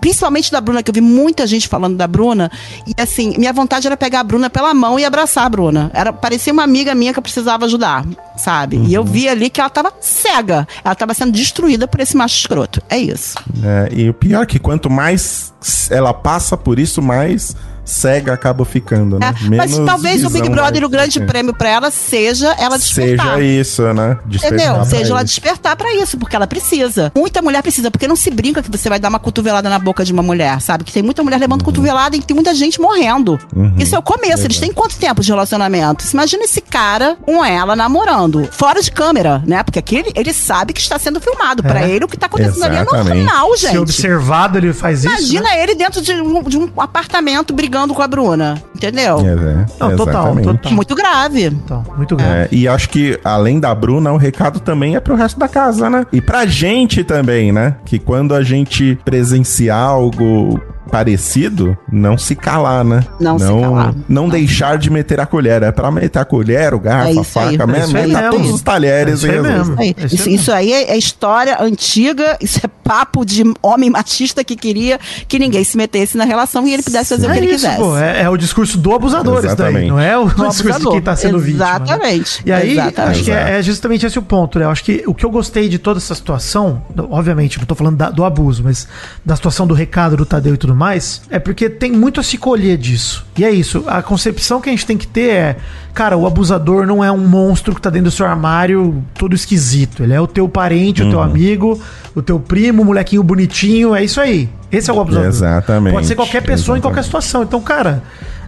[0.00, 2.50] Principalmente da Bruna, que eu vi muita gente falando da Bruna.
[2.86, 5.90] E assim, minha vontade era pegar a Bruna pela mão e abraçar a Bruna.
[5.94, 8.04] Era, parecia uma amiga minha que eu precisava ajudar,
[8.36, 8.76] sabe?
[8.86, 10.66] E eu vi ali que ela tava cega.
[10.84, 12.82] Ela tava sendo destruída por esse macho escroto.
[12.88, 13.34] É isso.
[13.62, 15.52] É, e o pior é que quanto mais
[15.90, 19.34] ela passa por isso, mais cega acaba ficando, né?
[19.44, 21.26] É, mas talvez o Big Brother, o grande ter.
[21.26, 23.36] prêmio pra ela seja ela despertar.
[23.36, 24.18] Seja isso, né?
[24.24, 24.84] Despertar Entendeu?
[24.84, 25.26] Seja ela isso.
[25.26, 27.12] despertar pra isso, porque ela precisa.
[27.14, 30.04] Muita mulher precisa, porque não se brinca que você vai dar uma cotovelada na boca
[30.04, 30.84] de uma mulher, sabe?
[30.84, 33.38] Que tem muita mulher levando cotovelada e tem muita gente morrendo.
[33.54, 33.74] Uhum.
[33.78, 34.44] Isso é o começo.
[34.46, 36.02] Eles têm quanto tempo de relacionamento?
[36.02, 39.62] Você imagina esse cara com ela namorando, fora de câmera, né?
[39.62, 41.62] Porque aqui ele, ele sabe que está sendo filmado.
[41.62, 41.90] Pra É.
[41.90, 43.24] ele, o que tá acontecendo ali é Exatamente.
[43.24, 43.78] normal, Se gente.
[43.78, 45.08] observado, ele faz isso.
[45.08, 45.62] Imagina né?
[45.62, 48.62] ele dentro de um, de um apartamento brigando com a Bruna.
[48.74, 49.18] Entendeu?
[49.20, 50.72] É, é, Não, total, total.
[50.72, 51.44] Muito grave.
[51.44, 52.32] Então, muito grave.
[52.32, 55.88] É, e acho que, além da Bruna, o recado também é pro resto da casa,
[55.88, 56.06] né?
[56.12, 57.76] E pra gente também, né?
[57.84, 60.60] Que quando a gente presenciar algo
[60.90, 63.04] parecido, não se calar, né?
[63.20, 63.94] Não se calar.
[64.08, 65.62] Não deixar de meter a colher.
[65.62, 67.96] É pra meter a colher, o garfo, É a faca, É mesmo.
[67.98, 68.30] aí Meta mesmo.
[68.36, 69.24] todos os talheres.
[69.24, 69.74] É isso mesmo.
[69.78, 70.72] Aí, É isso isso, aí.
[70.72, 76.16] é história antiga, isso é papo de homem machista que queria que ninguém se metesse
[76.16, 77.80] na relação e ele pudesse fazer o que É ele isso, quisesse.
[77.80, 77.96] pô.
[77.96, 79.46] É, é o discurso do abusador, daí.
[79.46, 79.88] Exatamente.
[79.88, 81.64] Não é o Do discurso de quem tá sendo vítima.
[81.64, 81.70] né?
[81.84, 82.42] Exatamente.
[82.44, 83.10] E aí, Exatamente.
[83.12, 84.64] acho que é, é justamente esse o ponto, né?
[84.64, 87.96] Eu acho que o que eu gostei de toda essa situação, obviamente, não tô falando
[87.96, 88.86] da- do abuso, mas
[89.24, 92.36] da situação do recado do Tadeu e tudo mais, é porque tem muito a se
[92.36, 93.24] colher disso.
[93.36, 93.84] E é isso.
[93.86, 95.56] A concepção que a gente tem que ter é,
[95.92, 100.02] cara, o abusador não é um monstro que tá dentro do seu armário todo esquisito.
[100.02, 101.80] Ele é o teu parente, o teu amigo,
[102.14, 103.94] o teu primo, o molequinho bonitinho.
[103.94, 104.48] É isso aí.
[104.70, 105.28] Esse é o abusador.
[105.28, 105.94] Exatamente.
[105.94, 107.24] Pode ser qualquer pessoa em qualquer Exatamente.
[107.24, 107.42] situação.
[107.42, 108.02] Então, cara,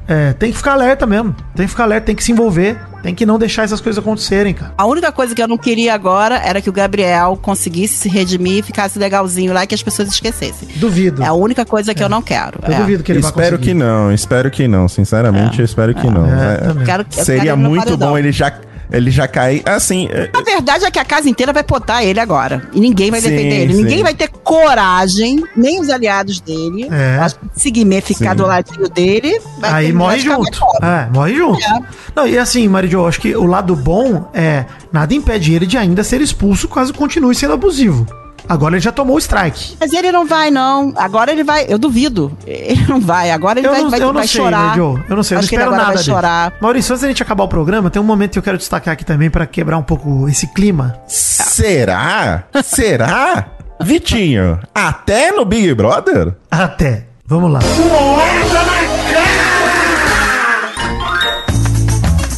[0.09, 1.35] é, tem que ficar alerta mesmo.
[1.55, 2.79] Tem que ficar alerta, tem que se envolver.
[3.07, 4.75] Tem que não deixar essas coisas acontecerem, cara.
[4.77, 8.59] A única coisa que eu não queria agora era que o Gabriel conseguisse se redimir
[8.59, 10.67] e ficasse legalzinho lá e que as pessoas esquecessem.
[10.75, 11.23] Duvido.
[11.23, 12.59] É a única coisa que eu não quero.
[12.67, 12.79] Eu é.
[12.79, 14.89] duvido que ele Espero que não, espero que não.
[14.89, 16.27] Sinceramente, eu espero que não.
[16.27, 16.85] É, É.
[16.85, 18.09] Quero- eu seria muito paredão.
[18.09, 18.53] bom ele já,
[18.91, 19.63] ele já cair.
[19.67, 22.69] Assim, é, A verdade é que a casa inteira vai potar ele agora.
[22.73, 23.75] E ninguém vai Sim, defender ele.
[23.75, 23.83] sim.
[23.83, 26.89] Ninguém vai ter coragem, nem os aliados dele.
[26.91, 27.19] É.
[27.19, 28.37] Acho que se Guimê ficar Sim.
[28.37, 30.59] do ladinho dele, vai Aí morre junto.
[30.83, 31.63] É, morre junto.
[31.63, 31.81] É.
[32.15, 35.77] Não, e assim, Maridio, eu acho que o lado bom é nada impede ele de
[35.77, 38.07] ainda ser expulso caso continue sendo abusivo.
[38.49, 39.77] Agora ele já tomou o strike.
[39.81, 40.93] Mas ele não vai, não.
[40.97, 41.67] Agora ele vai.
[41.69, 42.37] Eu duvido.
[42.47, 43.31] Ele não vai.
[43.31, 44.59] Agora ele Eu vai, não, vai, eu não vai sei, chorar.
[44.63, 45.05] Maridio.
[45.09, 46.05] Eu não sei, eu não Acho que ele espero agora nada vai dele.
[46.15, 46.53] chorar.
[46.61, 49.05] Maurício, antes da gente acabar o programa, tem um momento que eu quero destacar aqui
[49.05, 50.97] também pra quebrar um pouco esse clima.
[51.07, 52.45] será?
[52.65, 53.47] será?
[53.83, 56.35] Vitinho, até no Big Brother?
[56.51, 57.05] Até.
[57.27, 57.59] Vamos lá.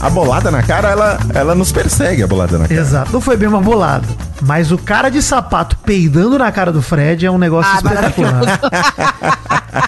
[0.01, 2.81] A bolada na cara, ela, ela nos persegue, a bolada na cara.
[2.81, 3.13] Exato.
[3.13, 4.07] Não foi bem uma bolada.
[4.43, 8.61] Mas o cara de sapato peidando na cara do Fred é um negócio Ah, espetacular.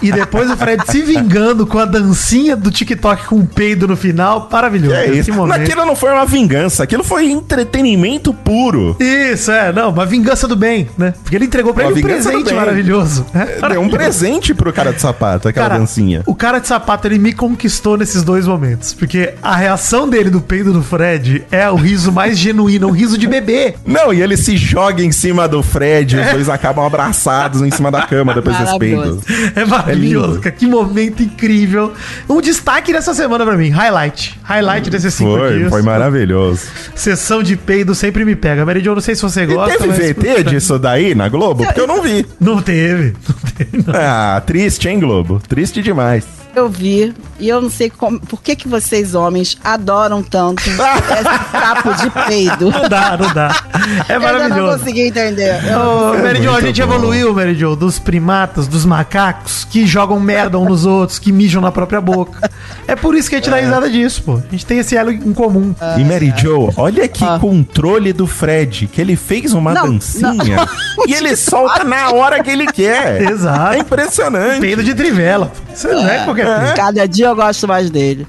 [0.03, 3.97] e depois o Fred se vingando com a dancinha do TikTok com um peido no
[3.97, 4.49] final.
[4.51, 4.95] Maravilhoso.
[4.95, 5.31] É isso.
[5.53, 8.97] Aquilo não foi uma vingança, aquilo foi entretenimento puro.
[9.01, 11.15] Isso, é, não, uma vingança do bem, né?
[11.23, 13.27] Porque ele entregou pra Uma ele um presente maravilhoso.
[13.33, 13.47] né?
[13.71, 16.23] Deu um presente pro cara de sapato, aquela Cara, dancinha.
[16.27, 18.93] o cara de sapato, ele me conquistou nesses dois momentos.
[18.95, 23.17] Porque a reação dele do peido do Fred é o riso mais genuíno, um riso
[23.19, 23.75] de bebê.
[23.87, 27.91] Não, e ele se joga em cima do Fred, os dois acabam abraçados em cima
[27.91, 29.23] da cama depois desse Maravilhoso.
[29.27, 29.53] peido.
[29.61, 30.55] É maravilhoso, cara.
[30.55, 31.93] Que momento incrível.
[32.29, 33.71] Um destaque dessa semana pra mim.
[33.71, 34.39] Highlight.
[34.43, 35.69] Highlight desses cinco Foi, dias.
[35.71, 36.63] foi maravilhoso.
[36.95, 38.65] Sessão de peido sempre me pega.
[38.65, 39.79] Mary Jo, não sei se você E gosta.
[39.79, 41.65] teve mas- VT disso daí na Globo?
[41.65, 42.27] Porque eu não vi.
[42.41, 43.15] Não teve.
[43.29, 43.95] Não teve, não.
[43.95, 45.41] Ah, triste, hein, Globo?
[45.49, 46.25] Triste demais.
[46.55, 51.45] Eu vi, e eu não sei como, por que, que vocês, homens, adoram tanto esse
[51.53, 52.71] papo de peido.
[52.71, 53.55] Não dá, não dá.
[54.09, 54.79] É Eu ainda não maravilhoso.
[54.79, 55.55] consegui entender.
[55.77, 56.93] Ô, É Mary Jo, a gente bom.
[56.95, 61.63] evoluiu, Mary Jo, dos primatas, dos macacos que jogam merda uns nos outros, que mijam
[61.63, 62.51] na própria boca.
[62.87, 64.35] É por isso que a gente dá risada disso, pô.
[64.37, 65.75] A gente tem esse elo em comum.
[65.99, 70.67] E Mary Jo, olha que controle do Fred, que ele fez uma Não, dancinha não.
[71.07, 73.23] e ele solta na hora que ele quer.
[73.31, 73.75] Exato.
[73.75, 74.61] É impressionante.
[74.61, 75.53] Peido de trivela.
[75.81, 76.75] Isso não é qualquer coisa.
[76.75, 78.27] Cada dia eu gosto mais dele.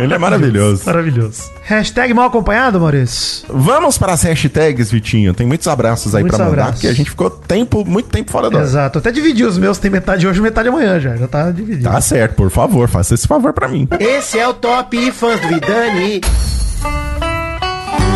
[0.00, 0.82] Ele é maravilhoso.
[0.84, 1.44] Maravilhoso.
[1.62, 3.46] Hashtag mal acompanhado, Maurício?
[3.48, 5.32] Vamos para as hashtags, Vitinho.
[5.32, 6.74] Tem muitos abraços aí pra mandar, abraços.
[6.74, 8.58] porque a gente ficou tempo, muito tempo fora do.
[8.58, 8.98] Exato.
[8.98, 11.14] Até dividi os meus, tem metade hoje e metade amanhã já.
[11.16, 11.88] Já tá dividido.
[11.88, 13.86] Tá certo, por favor, faça esse favor pra mim.
[14.00, 16.20] Esse é o Top Fãs do Vidani.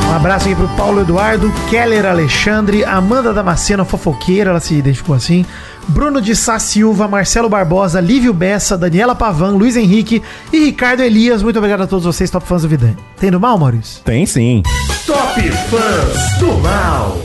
[0.09, 5.45] Um abraço aqui pro Paulo Eduardo, Keller Alexandre, Amanda Damasceno, fofoqueira, ela se identificou assim.
[5.89, 10.23] Bruno de Sá Silva, Marcelo Barbosa, Lívio Bessa, Daniela Pavan, Luiz Henrique
[10.53, 11.43] e Ricardo Elias.
[11.43, 12.97] Muito obrigado a todos vocês, top fãs do Vidani.
[13.19, 14.03] Tendo mal, Maurício?
[14.05, 14.63] Tem sim.
[15.07, 17.19] Top Fãs do Mal.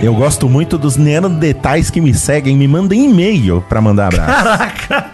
[0.00, 4.44] Eu gosto muito dos neandertais que me seguem, me mandem e-mail pra mandar abraço.
[4.44, 5.10] Caraca!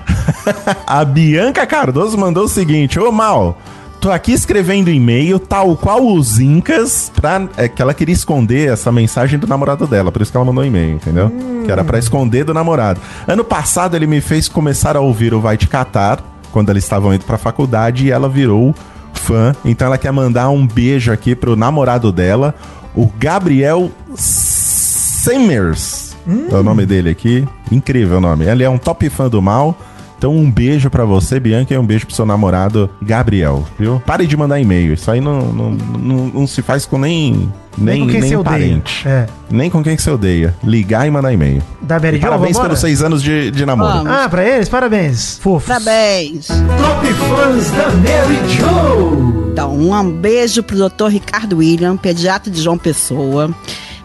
[0.87, 3.59] A Bianca Cardoso mandou o seguinte: Ô Mal,
[4.03, 8.91] tô aqui escrevendo e-mail, tal qual os Incas, pra, é, que ela queria esconder essa
[8.91, 11.31] mensagem do namorado dela, por isso que ela mandou e-mail, entendeu?
[11.65, 13.01] Que era pra esconder do namorado.
[13.29, 16.19] Ano passado ele me fez começar a ouvir o Vai Te Catar.
[16.51, 18.75] quando eles estavam indo pra faculdade e ela virou
[19.15, 19.55] fã.
[19.65, 22.57] Então ela quer mandar um beijo aqui pro namorado dela,
[22.97, 26.17] o Gabriel Semers.
[26.51, 27.47] É o nome dele aqui.
[27.71, 28.45] Incrível o nome.
[28.47, 29.79] Ele é um top fã do mal.
[30.23, 34.01] Então um beijo pra você, Bianca, e um beijo pro seu namorado, Gabriel, viu?
[34.07, 34.95] Pare de mandar e-mail.
[34.95, 38.37] Isso aí não, não, não, não se faz com nem nem, com quem nem se
[38.37, 38.57] odeia.
[38.57, 39.09] parente.
[39.09, 39.27] É.
[39.51, 40.55] Nem com quem que você odeia.
[40.63, 41.61] Ligar e mandar e-mail.
[41.81, 42.69] Da Mary E Jo, parabéns vambora?
[42.69, 43.95] pelos seis anos de, de namoro.
[43.95, 44.13] Vamos.
[44.13, 44.69] Ah, pra eles?
[44.69, 45.41] Parabéns.
[45.43, 45.67] Fofos.
[45.67, 46.47] Parabéns.
[46.47, 49.51] Top fãs da Mary Jo.
[49.53, 51.09] Então, um beijo pro Dr.
[51.09, 53.51] Ricardo William, pediatra de João Pessoa.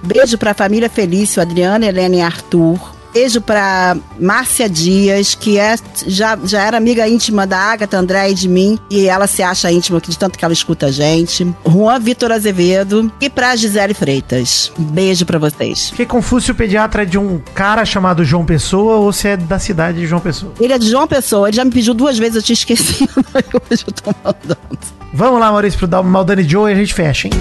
[0.01, 2.96] Beijo pra família Felício, Adriana, Helena e Arthur.
[3.17, 8.35] Beijo pra Márcia Dias, que é, já, já era amiga íntima da Agatha, André e
[8.35, 8.77] de mim.
[8.91, 11.51] E ela se acha íntima de tanto que ela escuta a gente.
[11.67, 13.11] Juan Vitor Azevedo.
[13.19, 14.71] E pra Gisele Freitas.
[14.77, 15.89] Um beijo pra vocês.
[15.89, 19.35] Fiquei confuso se o pediatra é de um cara chamado João Pessoa ou se é
[19.35, 20.53] da cidade de João Pessoa.
[20.59, 23.09] Ele é de João Pessoa, ele já me pediu duas vezes, eu tinha esquecido.
[23.33, 24.77] Hoje eu tô mandando.
[25.11, 27.33] Vamos lá, Maurício, pro Maldani Joe e a gente fecha, hein?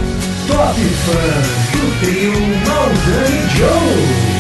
[0.49, 2.33] Top fãs do trio
[2.67, 4.36] Maldani Joe.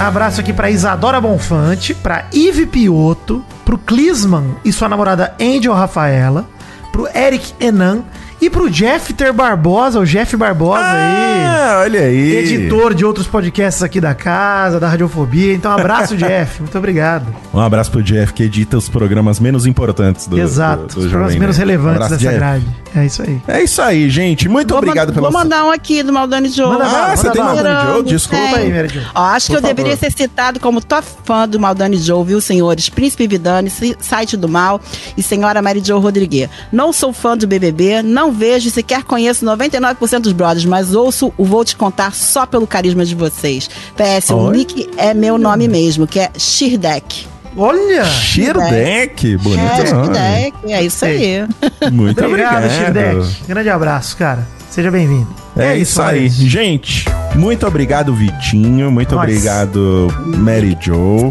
[0.00, 6.48] Abraço aqui pra Isadora Bonfante, pra Ive Pioto, pro Clisman e sua namorada Angel Rafaela,
[6.92, 8.04] pro Eric Enan
[8.40, 11.44] e pro Jeffter Barbosa, o Jeff Barbosa aí.
[11.44, 12.36] Ah, olha aí.
[12.36, 15.54] Editor de outros podcasts aqui da casa, da Radiofobia.
[15.54, 16.60] Então, abraço, Jeff.
[16.62, 17.26] Muito obrigado.
[17.52, 20.82] Um abraço pro Jeff, que edita os programas menos importantes do Exato.
[20.82, 21.56] do- do Os programas Jovem menos.
[21.56, 22.36] Um relevantes abraço, dessa Jeff.
[22.38, 22.66] grade.
[22.96, 23.42] É isso aí.
[23.48, 24.48] É isso aí, gente.
[24.48, 26.68] Muito Vou obrigado pela Vou mandar um aqui do Maldani Joe.
[26.68, 27.42] Manda bala, Ah, você manda tem.
[27.44, 28.02] Maldani Joe?
[28.04, 28.54] Desculpa Tem.
[28.54, 29.00] aí, Mary Jo.
[29.14, 30.10] Ó, acho que Por eu deveria favor.
[30.12, 32.88] ser citado como top fã do Maldani Joe, viu, senhores?
[32.88, 34.80] Príncipe Vidani, si- site do mal
[35.16, 36.48] e senhora Mary Jo Rodrigues.
[36.72, 41.32] Não sou fã do BBB, não vejo e sequer conheço 99% dos brothers, mas ouço
[41.36, 43.68] o Vou Te Contar só pelo carisma de vocês.
[43.96, 47.26] PS, o nick é meu nome mesmo, que é Shirdek.
[47.56, 48.04] Olha!
[48.04, 50.06] Shirdeck, bonito É, nome.
[50.14, 51.46] Shirdek, é isso aí.
[51.90, 52.70] Muito Obrigado, obrigado.
[52.70, 53.44] Shirdeck.
[53.48, 54.46] Grande abraço, cara.
[54.70, 55.47] Seja bem-vindo.
[55.58, 56.20] É, isso aí.
[56.20, 56.48] Maurício.
[56.48, 57.04] Gente,
[57.34, 58.90] muito obrigado, Vitinho.
[58.90, 59.24] Muito Nós.
[59.24, 61.30] obrigado, Mary Jo.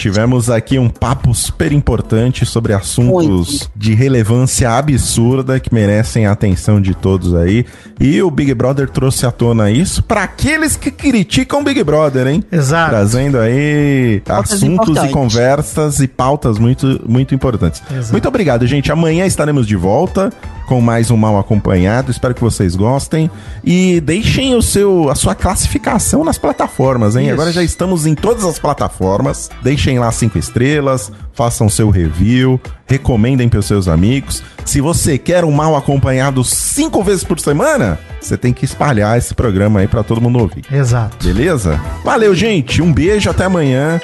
[0.00, 6.80] Tivemos aqui um papo super importante sobre assuntos de relevância absurda que merecem a atenção
[6.80, 7.64] de todos aí.
[8.00, 12.26] E o Big Brother trouxe à tona isso para aqueles que criticam o Big Brother,
[12.26, 12.44] hein?
[12.50, 12.90] Exato.
[12.90, 15.12] Trazendo aí Pautas assuntos e importantes.
[15.12, 17.82] conversas e pautas muito, muito importantes.
[17.90, 18.12] Exato.
[18.12, 18.90] Muito obrigado, gente.
[18.92, 20.30] Amanhã estaremos de volta
[20.68, 22.10] com mais um Mal Acompanhado.
[22.10, 23.30] Espero que vocês gostem.
[23.64, 27.24] E deixem o seu, a sua classificação nas plataformas, hein?
[27.24, 27.32] Isso.
[27.32, 29.48] Agora já estamos em todas as plataformas.
[29.62, 34.42] Deixem lá cinco estrelas, façam seu review, recomendem para os seus amigos.
[34.66, 39.34] Se você quer um Mal Acompanhado cinco vezes por semana, você tem que espalhar esse
[39.34, 40.64] programa aí para todo mundo ouvir.
[40.70, 41.26] Exato.
[41.26, 41.80] Beleza?
[42.04, 42.82] Valeu, gente.
[42.82, 43.98] Um beijo, até amanhã.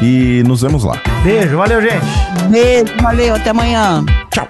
[0.00, 1.00] E nos vemos lá.
[1.24, 2.06] Beijo, valeu, gente.
[2.50, 4.04] Beijo, valeu, até amanhã.
[4.30, 4.48] Tchau.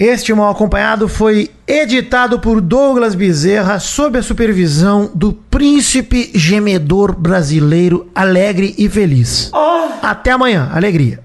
[0.00, 8.10] Este Mal Acompanhado foi editado por Douglas Bezerra sob a supervisão do príncipe gemedor brasileiro
[8.14, 9.50] alegre e feliz.
[10.00, 11.20] Até amanhã, alegria.